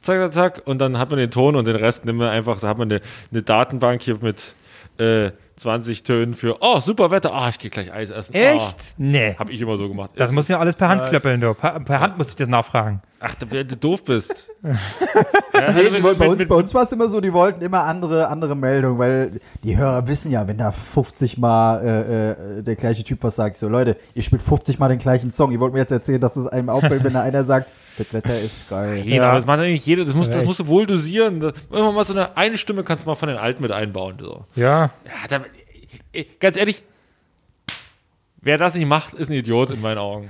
[0.02, 2.60] zack, zack, zack, und dann hat man den Ton und den Rest nimmt man einfach,
[2.60, 4.54] da hat man eine, eine Datenbank hier mit
[5.00, 8.34] äh, 20 Tönen für, oh, super Wetter, ah, ich gehe gleich Eis essen.
[8.36, 8.94] Echt?
[8.98, 9.34] Nee.
[9.36, 10.12] Ah, Habe ich immer so gemacht.
[10.16, 11.54] Das Es muss ist- ja alles per Hand klöppeln, du.
[11.54, 13.02] Per, per Hand muss ich das nachfragen.
[13.20, 14.48] Ach, du, du doof bist.
[14.64, 17.62] ja, also mit- bei mit- uns, mit- bei uns war es immer so, die wollten
[17.64, 22.64] immer andere, andere Meldungen, weil die Hörer wissen ja, wenn da 50 Mal äh, äh,
[22.64, 25.52] der gleiche Typ was sagt, so Leute, ihr spielt 50 Mal den gleichen Song.
[25.52, 28.40] Ihr wollt mir jetzt erzählen, dass es einem auffällt, wenn da einer sagt, das Wetter
[28.40, 29.04] ist geil.
[29.04, 30.06] Nee, aber das macht eigentlich jeder.
[30.06, 31.40] Das musst, das musst du wohl dosieren.
[31.40, 34.18] Das, immer mal so eine, eine Stimme kannst du mal von den Alten mit einbauen.
[34.20, 34.46] So.
[34.54, 34.92] Ja.
[35.06, 35.42] Ja, da,
[36.40, 36.84] ganz ehrlich,
[38.42, 40.30] wer das nicht macht, ist ein Idiot in meinen Augen.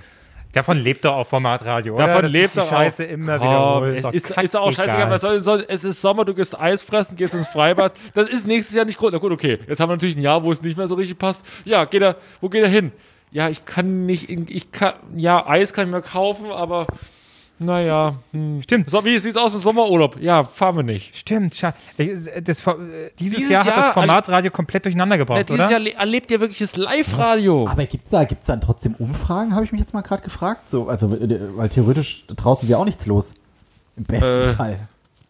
[0.54, 2.08] Davon lebt doch auch Formatradio, oder?
[2.08, 3.10] Davon Dass lebt die doch Scheiße auch.
[3.10, 3.36] immer.
[3.88, 6.82] Es doch ist, ist auch scheißegal, was soll, soll, es ist Sommer, du gehst Eis
[6.82, 7.94] fressen, gehst ins Freibad.
[8.14, 9.12] Das ist nächstes Jahr nicht groß.
[9.12, 9.60] Na gut, okay.
[9.68, 11.46] Jetzt haben wir natürlich ein Jahr, wo es nicht mehr so richtig passt.
[11.66, 12.92] Ja, geht er, wo geht er hin?
[13.32, 16.88] Ja, ich kann nicht, ich kann, ja, Eis kann ich mir kaufen, aber
[17.60, 18.62] naja, hm.
[18.62, 18.90] Stimmt.
[18.92, 20.20] So, wie sieht's aus mit Sommerurlaub?
[20.22, 21.16] Ja, fahren wir nicht.
[21.18, 22.30] Stimmt, scha- das, dieses,
[23.18, 25.72] Dieses Jahr hat das Formatradio komplett durcheinander Ja, gebracht, dieses oder?
[25.72, 27.68] Jahr le- erlebt ihr wirklich das Live-Radio.
[27.68, 30.70] Aber gibt's da, gibt's dann trotzdem Umfragen, habe ich mich jetzt mal gerade gefragt?
[30.70, 33.34] So, also, äh, weil theoretisch draußen ist ja auch nichts los.
[33.96, 34.54] Im besten Äh.
[34.54, 34.80] Fall.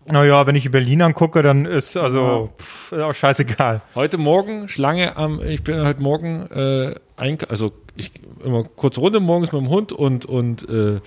[0.09, 3.82] Naja, wenn ich in Berlin angucke, dann ist also pff, ist auch scheißegal.
[3.93, 8.11] Heute Morgen, Schlange am, ich bin heute Morgen, äh, eink also ich
[8.41, 11.01] immer kurze Runde morgens mit dem Hund und, und, äh,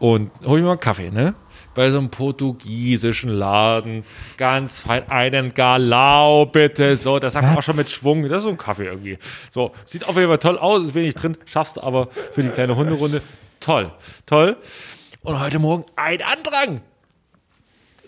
[0.00, 1.34] und hol ich mir mal einen Kaffee, ne?
[1.74, 4.02] Bei so einem portugiesischen Laden,
[4.36, 8.42] ganz fein, einen Galau bitte, so, das sagt man auch schon mit Schwung, das ist
[8.42, 9.18] so ein Kaffee irgendwie.
[9.52, 12.48] So, sieht auf jeden Fall toll aus, ist wenig drin, schaffst du aber für die
[12.48, 13.22] kleine Hunderunde.
[13.60, 13.92] Toll,
[14.26, 14.56] toll.
[15.22, 16.80] Und heute Morgen ein Andrang.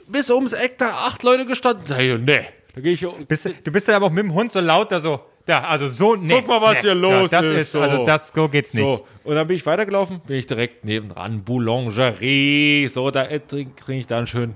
[0.08, 2.24] Bis ums Eck da acht Leute gestanden.
[2.24, 4.58] Nee, da gehe ich Bist, du- du bist ja aber auch mit dem Hund so
[4.60, 6.34] laut da so, da, also so, nee.
[6.36, 6.80] Guck mal, was nee.
[6.82, 7.72] hier los ja, das ist, ist.
[7.72, 7.80] so.
[7.80, 8.84] Also das, so geht's nicht.
[8.84, 14.00] So, und dann bin ich weitergelaufen, bin ich direkt nebendran, Boulangerie, so, da trinke trink
[14.00, 14.54] ich dann schön.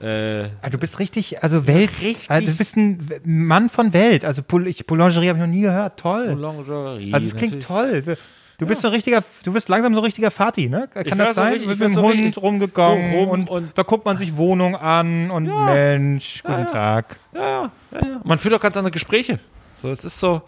[0.00, 1.90] Äh, Ah, Du bist richtig, also Welt,
[2.28, 4.24] also du bist ein Mann von Welt.
[4.26, 5.98] Also ich, Boulangerie habe ich noch nie gehört.
[5.98, 6.34] Toll.
[6.34, 7.14] Boulangerie.
[7.14, 8.04] Also es klingt natürlich.
[8.04, 8.16] toll.
[8.58, 10.88] Du bist so ein richtiger, du bist langsam so ein richtiger Fati, ne?
[10.92, 11.52] Kann Ich das so sein?
[11.52, 14.34] richtig- mit dem so Hund richtig- rumgegangen so rum und, und- da guckt man sich
[14.36, 17.18] Wohnungen an und Mensch, guten Tag.
[17.34, 18.20] Ja, ja, ja, ja.
[18.24, 19.40] Man führt auch ganz andere Gespräche.
[19.82, 20.42] So, es ist so.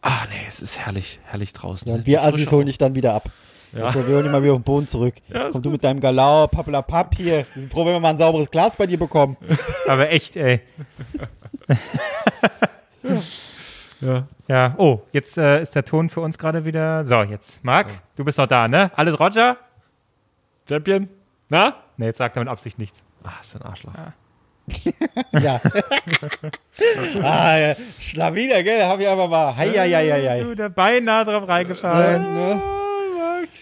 [0.00, 1.88] Ah, nee, es ist herrlich, herrlich draußen.
[1.88, 3.30] Ja, und wir Assis holen dich dann wieder ab.
[3.72, 3.84] Ja.
[3.84, 5.14] Also, wir holen dich mal wieder auf den Boden zurück.
[5.28, 7.46] Ja, Komm du mit deinem Galau, Pappelapapp hier.
[7.54, 9.36] Wir sind froh, wenn wir mal ein sauberes Glas bei dir bekommen.
[9.88, 10.60] Aber echt, ey.
[14.02, 14.26] Ja.
[14.48, 17.06] Ja, oh, jetzt äh, ist der Ton für uns gerade wieder.
[17.06, 18.90] So, jetzt, Marc, du bist noch da, ne?
[18.96, 19.56] Alles Roger?
[20.68, 21.08] Champion?
[21.48, 21.76] Na?
[21.96, 22.98] Ne, jetzt sagt er mit Absicht nichts.
[23.22, 23.94] Ah, ist ein Arschloch.
[23.94, 24.12] Ja.
[27.22, 27.76] ah, ja.
[28.00, 28.84] Schlawiner, gell?
[28.84, 29.56] Hab ich einfach mal.
[29.56, 30.42] Hei, hei, hei, hei.
[30.42, 32.34] Du, da beinahe drauf reingefallen.
[32.34, 32.62] Ne?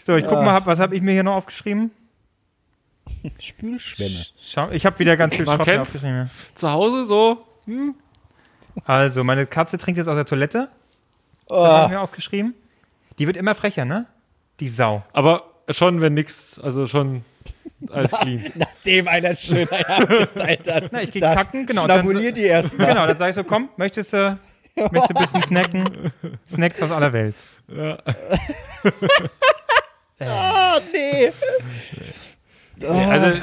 [0.05, 1.91] So, ich guck mal, hab, was habe ich mir hier noch aufgeschrieben?
[3.39, 4.25] Spülschwämme.
[4.43, 5.89] Schau, ich habe wieder ganz viel Man Schrott mir kennt's.
[5.97, 6.31] aufgeschrieben.
[6.55, 7.47] Zu Hause so.
[8.85, 10.69] Also, meine Katze trinkt jetzt aus der Toilette.
[11.49, 11.57] Oh.
[11.57, 12.55] Das habe ich mir aufgeschrieben.
[13.19, 14.07] Die wird immer frecher, ne?
[14.61, 15.03] Die Sau.
[15.13, 17.25] Aber schon, wenn nix, also schon
[17.89, 18.45] alles clean.
[18.55, 20.93] Nachdem einer schön abgeseilt hat.
[20.93, 22.89] Na, ich da kacken, genau, Schnabulier die erstmal.
[22.89, 24.39] Genau, dann sag ich so, komm, möchtest du,
[24.77, 26.13] möchtest du ein bisschen snacken?
[26.53, 27.37] Snacks aus aller Welt.
[27.69, 27.95] Oh,
[30.93, 31.33] nee.
[32.87, 33.41] Also,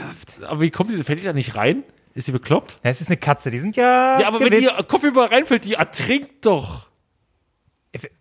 [0.47, 1.83] aber wie kommt die, fällt die da nicht rein?
[2.13, 2.79] Ist die bekloppt?
[2.83, 4.19] Ja, es ist eine Katze, die sind ja.
[4.19, 4.87] Ja, aber wenn die gewitzt.
[4.87, 6.87] Kopf über reinfällt, die ertrinkt doch.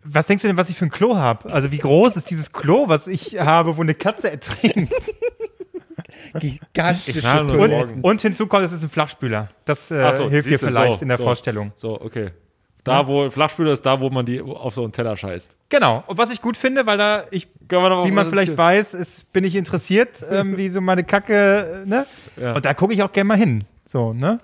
[0.04, 1.52] Was denkst du denn, was ich für ein Klo habe?
[1.52, 4.92] Also, wie groß ist dieses Klo, was ich habe, wo eine Katze ertrinkt?
[6.38, 9.50] Gigantische Ich nur Und, und hinzu kommt, es ist ein Flachspüler.
[9.64, 11.24] Das äh, so, hilft dir vielleicht so, in der so.
[11.24, 11.72] Vorstellung.
[11.76, 12.30] So, okay.
[12.84, 15.56] Da, wo Flachspüler ist, da, wo man die auf so einen Teller scheißt.
[15.70, 16.04] Genau.
[16.06, 19.56] Und was ich gut finde, weil da ich, wie man vielleicht weiß, ist, bin ich
[19.56, 22.06] interessiert, ähm, wie so meine Kacke, ne?
[22.36, 22.54] Ja.
[22.54, 23.64] Und da gucke ich auch gerne mal hin.
[23.86, 24.38] So, ne?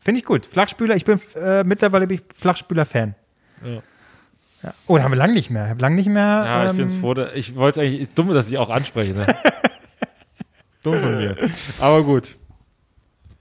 [0.00, 0.44] Finde ich gut.
[0.44, 3.14] Flachspüler, ich bin äh, mittlerweile bin ich Flachspüler-Fan.
[3.64, 3.82] Ja.
[4.62, 4.74] Ja.
[4.86, 5.74] Oh, da haben wir lang nicht mehr.
[5.78, 6.22] Lang nicht mehr.
[6.22, 7.14] Ja, ich ähm, bin's froh.
[7.14, 9.26] da- Ich wollte es eigentlich, ist dumm, dass ich auch anspreche, ne?
[10.82, 11.36] dumm von mir.
[11.78, 12.36] Aber gut.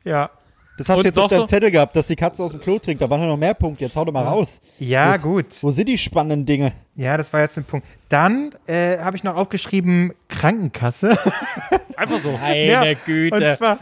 [0.04, 0.30] Ja.
[0.78, 2.62] Das hast Und du jetzt auf deinem so- Zettel gehabt, dass die Katze aus dem
[2.62, 3.02] Klo trinkt.
[3.02, 3.84] Da waren ja noch mehr Punkte.
[3.84, 4.62] Jetzt hau doch mal raus.
[4.80, 5.46] Ja, Was- gut.
[5.62, 6.74] Wo sind die spannenden Dinge?
[6.96, 7.88] Ja, das war jetzt ein Punkt.
[8.10, 11.18] Dann äh, habe ich noch aufgeschrieben Krankenkasse.
[11.96, 12.32] Einfach so.
[12.34, 13.80] Meine ja, Und zwar,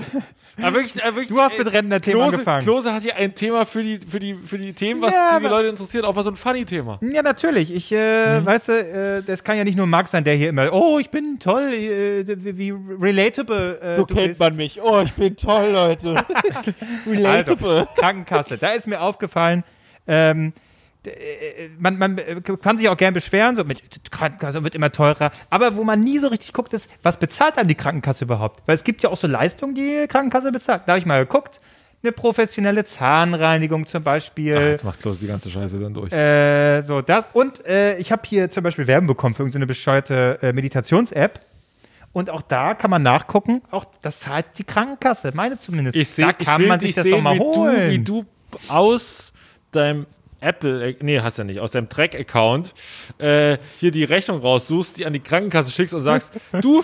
[0.62, 2.64] Aber wirklich, aber wirklich, du hast mit Rentner-Themen Klose, angefangen.
[2.64, 5.48] Klose hat hier ein Thema für die, für die, für die Themen, was Ja, die,
[5.48, 7.00] Leute interessiert, auch mal so ein Funny-Thema.
[7.02, 7.74] Ja, natürlich.
[7.74, 10.72] Ich, äh, weißt du, äh, das kann ja nicht nur Marc sein, der hier immer,
[10.72, 13.80] oh, ich bin toll, äh, wie, wie relatable.
[13.82, 14.40] Äh, So du kennt bist.
[14.40, 14.82] man mich.
[14.82, 16.16] Oh, ich bin toll, Leute.
[17.08, 17.80] Relatable.
[17.80, 18.58] Also, Krankenkasse.
[18.58, 19.64] Da ist mir aufgefallen,
[20.08, 20.69] ähm, äh,
[21.78, 25.32] man, man äh, kann sich auch gern beschweren, so mit Krankenkasse wird immer teurer.
[25.50, 28.68] Aber wo man nie so richtig guckt, ist, was bezahlt einem die Krankenkasse überhaupt?
[28.68, 30.84] Weil es gibt ja auch so Leistungen, die Krankenkasse bezahlt.
[30.86, 31.62] Da habe ich mal geguckt.
[32.02, 34.56] Eine professionelle Zahnreinigung zum Beispiel.
[34.56, 36.14] Jetzt macht Klose die ganze Scheiße dann durch.
[36.14, 37.28] Äh, so das.
[37.34, 41.42] Und äh, ich habe hier zum Beispiel Werbung bekommen für irgendeine bescheuerte äh, Meditations-App.
[42.14, 45.96] Und auch da kann man nachgucken, auch das zahlt die Krankenkasse, meine zumindest.
[45.96, 47.76] Ich sehe, da ich kann will man sich das sehen, doch mal wie holen.
[47.76, 48.26] Du, wie du
[48.70, 49.34] aus
[49.72, 50.06] deinem
[50.42, 52.74] Apple, äh, nee, hast ja nicht, aus deinem Track-Account
[53.18, 56.32] äh, hier die Rechnung raussuchst, die an die Krankenkasse schickst und sagst,
[56.62, 56.84] du,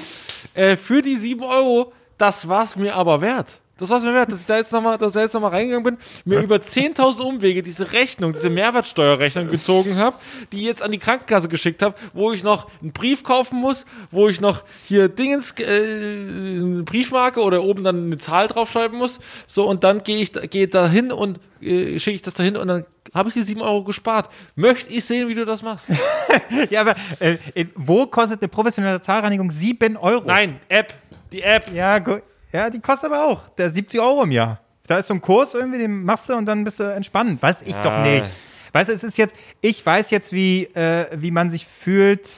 [0.53, 3.59] äh, für die 7 Euro, das war's mir aber wert.
[3.77, 5.49] Das war's mir wert, dass ich da jetzt nochmal, dass ich da jetzt noch mal
[5.49, 10.15] reingegangen bin, mir über 10.000 Umwege diese Rechnung, diese Mehrwertsteuerrechnung gezogen habe,
[10.53, 14.29] die jetzt an die Krankenkasse geschickt habe, wo ich noch einen Brief kaufen muss, wo
[14.29, 19.19] ich noch hier Dingens, äh, eine Briefmarke oder oben dann eine Zahl draufschreiben muss.
[19.47, 22.55] So, und dann gehe ich gehe da hin und äh, schicke ich das da hin
[22.55, 24.29] und dann habe ich die 7 Euro gespart.
[24.55, 25.89] Möchte ich sehen, wie du das machst?
[26.69, 27.37] Ja, aber äh,
[27.75, 30.23] wo kostet eine professionelle Zahlreinigung 7 Euro?
[30.25, 30.93] Nein, App,
[31.31, 31.71] die App.
[31.73, 32.19] Ja, gu-
[32.55, 33.49] ja, die kostet aber auch.
[33.49, 34.59] Der 70 Euro im Jahr.
[34.87, 37.41] Da ist so ein Kurs irgendwie, den machst du und dann bist du entspannt.
[37.41, 38.01] Weiß ich doch Ja.
[38.01, 38.25] nicht.
[38.73, 42.29] Weißt du, es ist jetzt, ich weiß jetzt, wie, äh, wie man sich fühlt.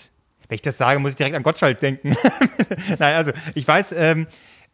[0.47, 2.15] Wenn ich das sage, muss ich direkt an Gottschalk denken.
[2.99, 4.27] Nein, also ich weiß, ähm,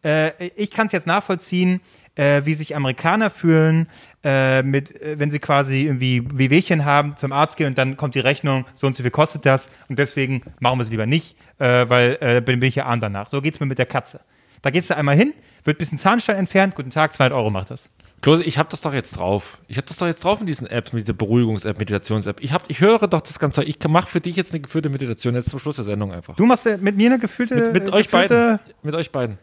[0.04, 1.80] äh, ich kann es jetzt nachvollziehen,
[2.14, 3.88] äh, wie sich Amerikaner fühlen,
[4.22, 8.14] äh, mit, äh, wenn sie quasi irgendwie Wehwehchen haben, zum Arzt gehen und dann kommt
[8.14, 11.36] die Rechnung, so und so viel kostet das und deswegen machen wir es lieber nicht,
[11.58, 13.30] äh, weil bin, bin ich ja arm danach.
[13.30, 14.20] So geht's mir mit der Katze.
[14.64, 15.34] Da gehst du einmal hin,
[15.64, 17.90] wird ein bisschen Zahnstein entfernt, guten Tag, 200 Euro macht das.
[18.22, 19.58] Klose, ich habe das doch jetzt drauf.
[19.68, 22.38] Ich habe das doch jetzt drauf in diesen Apps, mit dieser Beruhigungs-App, Meditations-App.
[22.42, 23.62] Ich, hab- ich höre doch das Ganze.
[23.64, 26.34] Ich mache für dich jetzt eine geführte Meditation, jetzt zum Schluss der Sendung einfach.
[26.36, 27.54] Du machst ja mit mir eine gefühlte.
[27.56, 28.74] mit mit äh, euch gefühlte- beiden.
[28.82, 29.38] Mit euch beiden.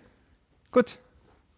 [0.72, 0.98] Gut.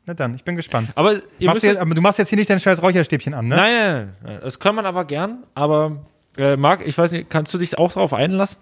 [0.05, 0.89] Na dann, ich bin gespannt.
[0.95, 3.55] Aber Machst jetzt, aber du machst jetzt hier nicht dein scheiß Räucherstäbchen an, ne?
[3.55, 4.39] nein, nein, nein, nein.
[4.43, 5.43] Das kann man aber gern.
[5.55, 6.05] Aber
[6.35, 8.59] äh, Marc, ich weiß nicht, kannst du dich auch darauf einlassen?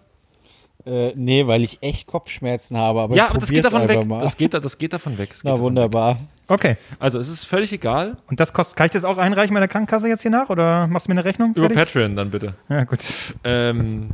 [0.86, 3.01] Äh, nee, weil ich echt Kopfschmerzen habe.
[3.01, 4.07] Aber ja, ich aber das geht davon einfach weg.
[4.07, 4.21] Mal.
[4.21, 5.29] Das geht, da- das geht davon weg.
[5.32, 6.19] Geht Na davon wunderbar.
[6.47, 6.69] Okay.
[6.71, 6.77] Weg.
[6.99, 8.17] Also es ist völlig egal.
[8.27, 10.88] Und das kostet, kann ich das auch einreichen bei der Krankenkasse jetzt hier nach oder
[10.88, 11.51] machst du mir eine Rechnung?
[11.55, 11.93] Über Fertig?
[11.93, 12.55] Patreon dann bitte.
[12.69, 12.99] Ja, gut.
[13.43, 14.09] Ähm,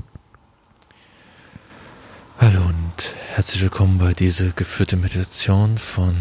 [2.39, 6.13] hallo und herzlich willkommen bei dieser geführten Meditation von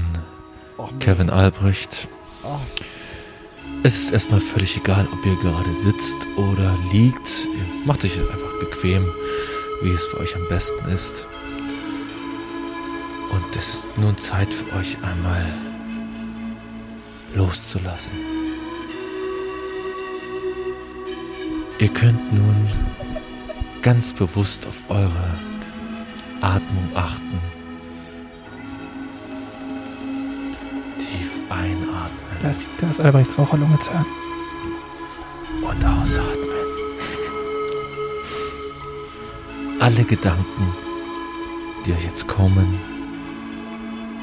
[1.01, 2.09] Kevin Albrecht.
[3.83, 7.47] Es ist erstmal völlig egal, ob ihr gerade sitzt oder liegt.
[7.85, 9.07] Macht euch einfach bequem,
[9.83, 11.25] wie es für euch am besten ist.
[13.31, 15.45] Und es ist nun Zeit für euch einmal
[17.35, 18.17] loszulassen.
[21.79, 22.69] Ihr könnt nun
[23.83, 25.35] ganz bewusst auf eure
[26.41, 27.41] Atmung achten.
[30.99, 32.11] Tief einatmen
[32.43, 32.51] Da
[32.91, 34.07] ist, Albrechts Raucherlunge zu hören.
[35.63, 36.46] und ausatmen.
[39.79, 40.75] Alle Gedanken,
[41.85, 42.81] die euch jetzt kommen,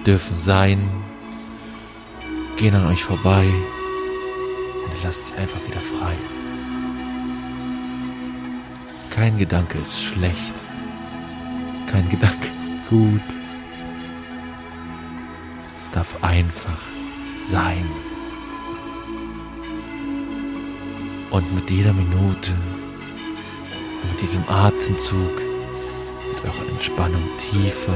[0.04, 0.89] dürfen sein,
[2.58, 6.16] gehen an euch vorbei und lasst sie einfach wieder frei.
[9.12, 10.56] Kein Gedanke ist schlecht.
[11.86, 13.22] Kein Gedanke ist gut.
[15.86, 16.82] Es darf einfach
[17.51, 17.86] sein.
[21.30, 22.54] Und mit jeder Minute,
[24.14, 27.93] mit diesem Atemzug, wird eure Entspannung tiefer.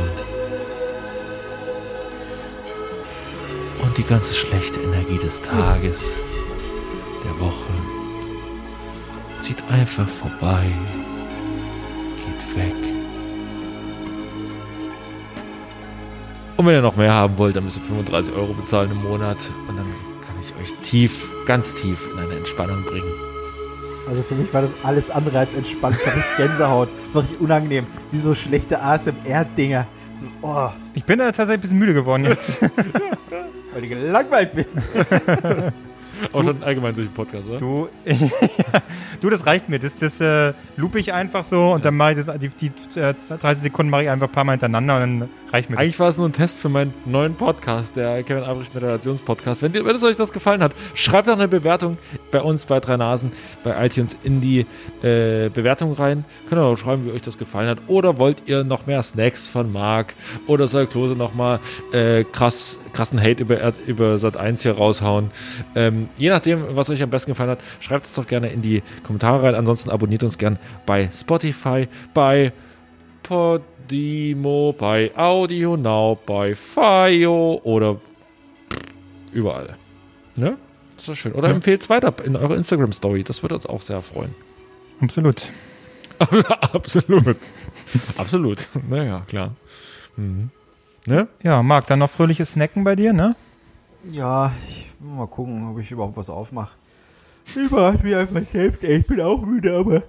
[3.83, 6.15] Und die ganze schlechte Energie des Tages,
[7.23, 7.53] der Woche,
[9.41, 10.71] zieht einfach vorbei,
[12.17, 12.75] geht weg.
[16.57, 19.37] Und wenn ihr noch mehr haben wollt, dann müsst ihr 35 Euro bezahlen im Monat
[19.67, 23.36] und dann kann ich euch tief, ganz tief in eine Entspannung bringen.
[24.07, 25.97] Also für mich war das alles andere als entspannt.
[25.99, 26.89] Ich habe Gänsehaut.
[27.05, 27.85] Das war richtig unangenehm.
[28.11, 29.85] Wie so schlechte ASMR-Dinger.
[30.15, 32.61] So, oh, Ich bin da tatsächlich ein bisschen müde geworden jetzt.
[33.73, 34.89] weil du gelangweilt bist.
[36.33, 37.57] Auch schon allgemein durch den Podcast, oder?
[37.57, 37.89] Du,
[39.21, 39.79] du, das reicht mir.
[39.79, 43.13] Das, das äh, loop ich einfach so und dann mache ich das, die, die äh,
[43.39, 45.83] 30 Sekunden mache ich einfach ein paar Mal hintereinander und dann reicht mir das.
[45.83, 49.61] Eigentlich war es nur ein Test für meinen neuen Podcast, der Kevin Albrecht Meditationspodcast.
[49.61, 51.97] Wenn, dir- wenn es euch das gefallen hat, schreibt doch eine Bewertung
[52.31, 53.31] bei uns bei Drei Nasen
[53.63, 54.61] bei iTunes in die
[55.03, 56.25] äh, Bewertung rein.
[56.49, 57.79] Könnt ihr auch schreiben, wie euch das gefallen hat.
[57.87, 60.13] Oder wollt ihr noch mehr Snacks von Marc?
[60.47, 61.59] Oder soll Klose nochmal
[61.93, 65.29] äh, krass, krassen Hate über, über Sat 1 hier raushauen?
[65.75, 68.81] Ähm, je nachdem, was euch am besten gefallen hat, schreibt es doch gerne in die
[69.03, 69.55] Kommentare rein.
[69.55, 72.51] Ansonsten abonniert uns gern bei Spotify, bei
[73.23, 77.97] Podimo, bei Audio Now, bei Fio oder
[79.31, 79.75] überall.
[80.35, 80.57] Ne?
[80.95, 81.33] Das ist schön.
[81.33, 81.55] Oder Ja.
[81.55, 83.23] empfehlt es weiter in eurer Instagram-Story.
[83.23, 84.33] Das würde uns auch sehr freuen.
[85.01, 85.43] Absolut.
[86.73, 87.37] Absolut.
[88.17, 88.67] Absolut.
[88.89, 89.55] Naja, klar.
[90.15, 90.49] Mhm.
[91.07, 91.29] Ne?
[91.41, 93.35] Ja, Marc, dann noch fröhliches Snacken bei dir, ne?
[94.09, 96.75] Ja, ich will mal gucken, ob ich überhaupt was aufmache.
[97.45, 98.97] Ich überrasche mich einfach selbst, ey.
[98.97, 100.03] Ich bin auch müde, aber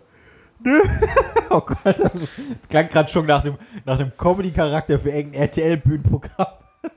[1.50, 5.42] Oh Gott, das, ist, das klang gerade schon nach dem, nach dem Comedy-Charakter für irgendein
[5.42, 6.46] RTL-Bühnenprogramm.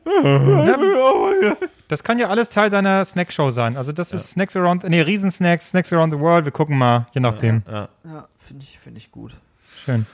[1.88, 3.76] Das kann ja alles Teil deiner Snackshow sein.
[3.76, 6.46] Also das ist Snacks Around, nee, Riesensnacks, Snacks Around the World.
[6.46, 7.64] Wir gucken mal, je nachdem.
[7.70, 7.90] Ja.
[8.06, 9.36] Ja, finde ich, find ich gut.
[9.84, 10.06] Schön.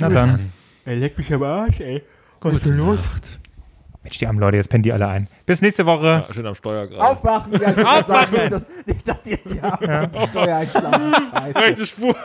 [0.00, 0.52] Na dann.
[0.84, 2.02] Er leckt mich am Arsch, ey.
[2.42, 3.00] Was ist los?
[4.02, 5.28] Mensch, die armen Leute, jetzt pennen die alle ein.
[5.46, 6.24] Bis nächste Woche.
[6.28, 7.00] Ja, schön am Steuer gerade.
[7.00, 7.52] Aufwachen!
[7.52, 8.42] Ja, ich grad sagen, Aufwachen!
[8.42, 10.06] nicht, dass, nicht, dass sie jetzt hier ja.
[10.06, 11.14] die Steuer einschlafen.
[11.32, 11.58] Scheiße.
[11.58, 12.16] Rechte Spur.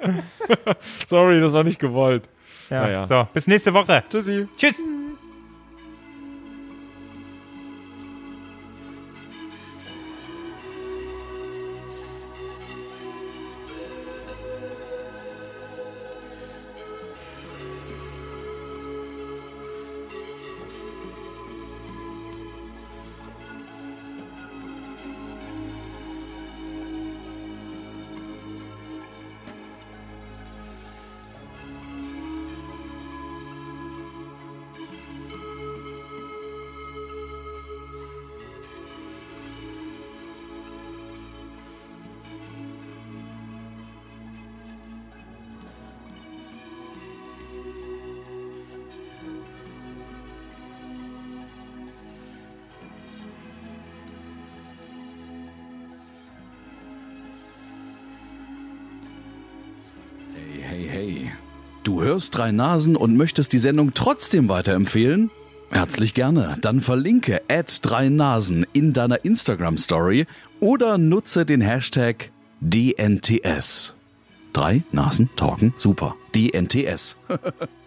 [1.08, 2.28] Sorry, das war nicht gewollt.
[2.70, 2.82] Ja.
[2.82, 3.06] Naja.
[3.08, 4.04] So, bis nächste Woche.
[4.08, 4.46] Tschüssi.
[4.56, 4.76] Tschüss.
[62.24, 65.30] Hörst drei Nasen und möchtest die Sendung trotzdem weiterempfehlen?
[65.68, 66.56] Herzlich gerne.
[66.62, 67.42] Dann verlinke
[67.82, 70.24] drei Nasen in deiner Instagram Story
[70.58, 73.94] oder nutze den Hashtag DNTS.
[74.54, 76.16] Drei Nasen talken, super.
[76.34, 77.18] DNTS.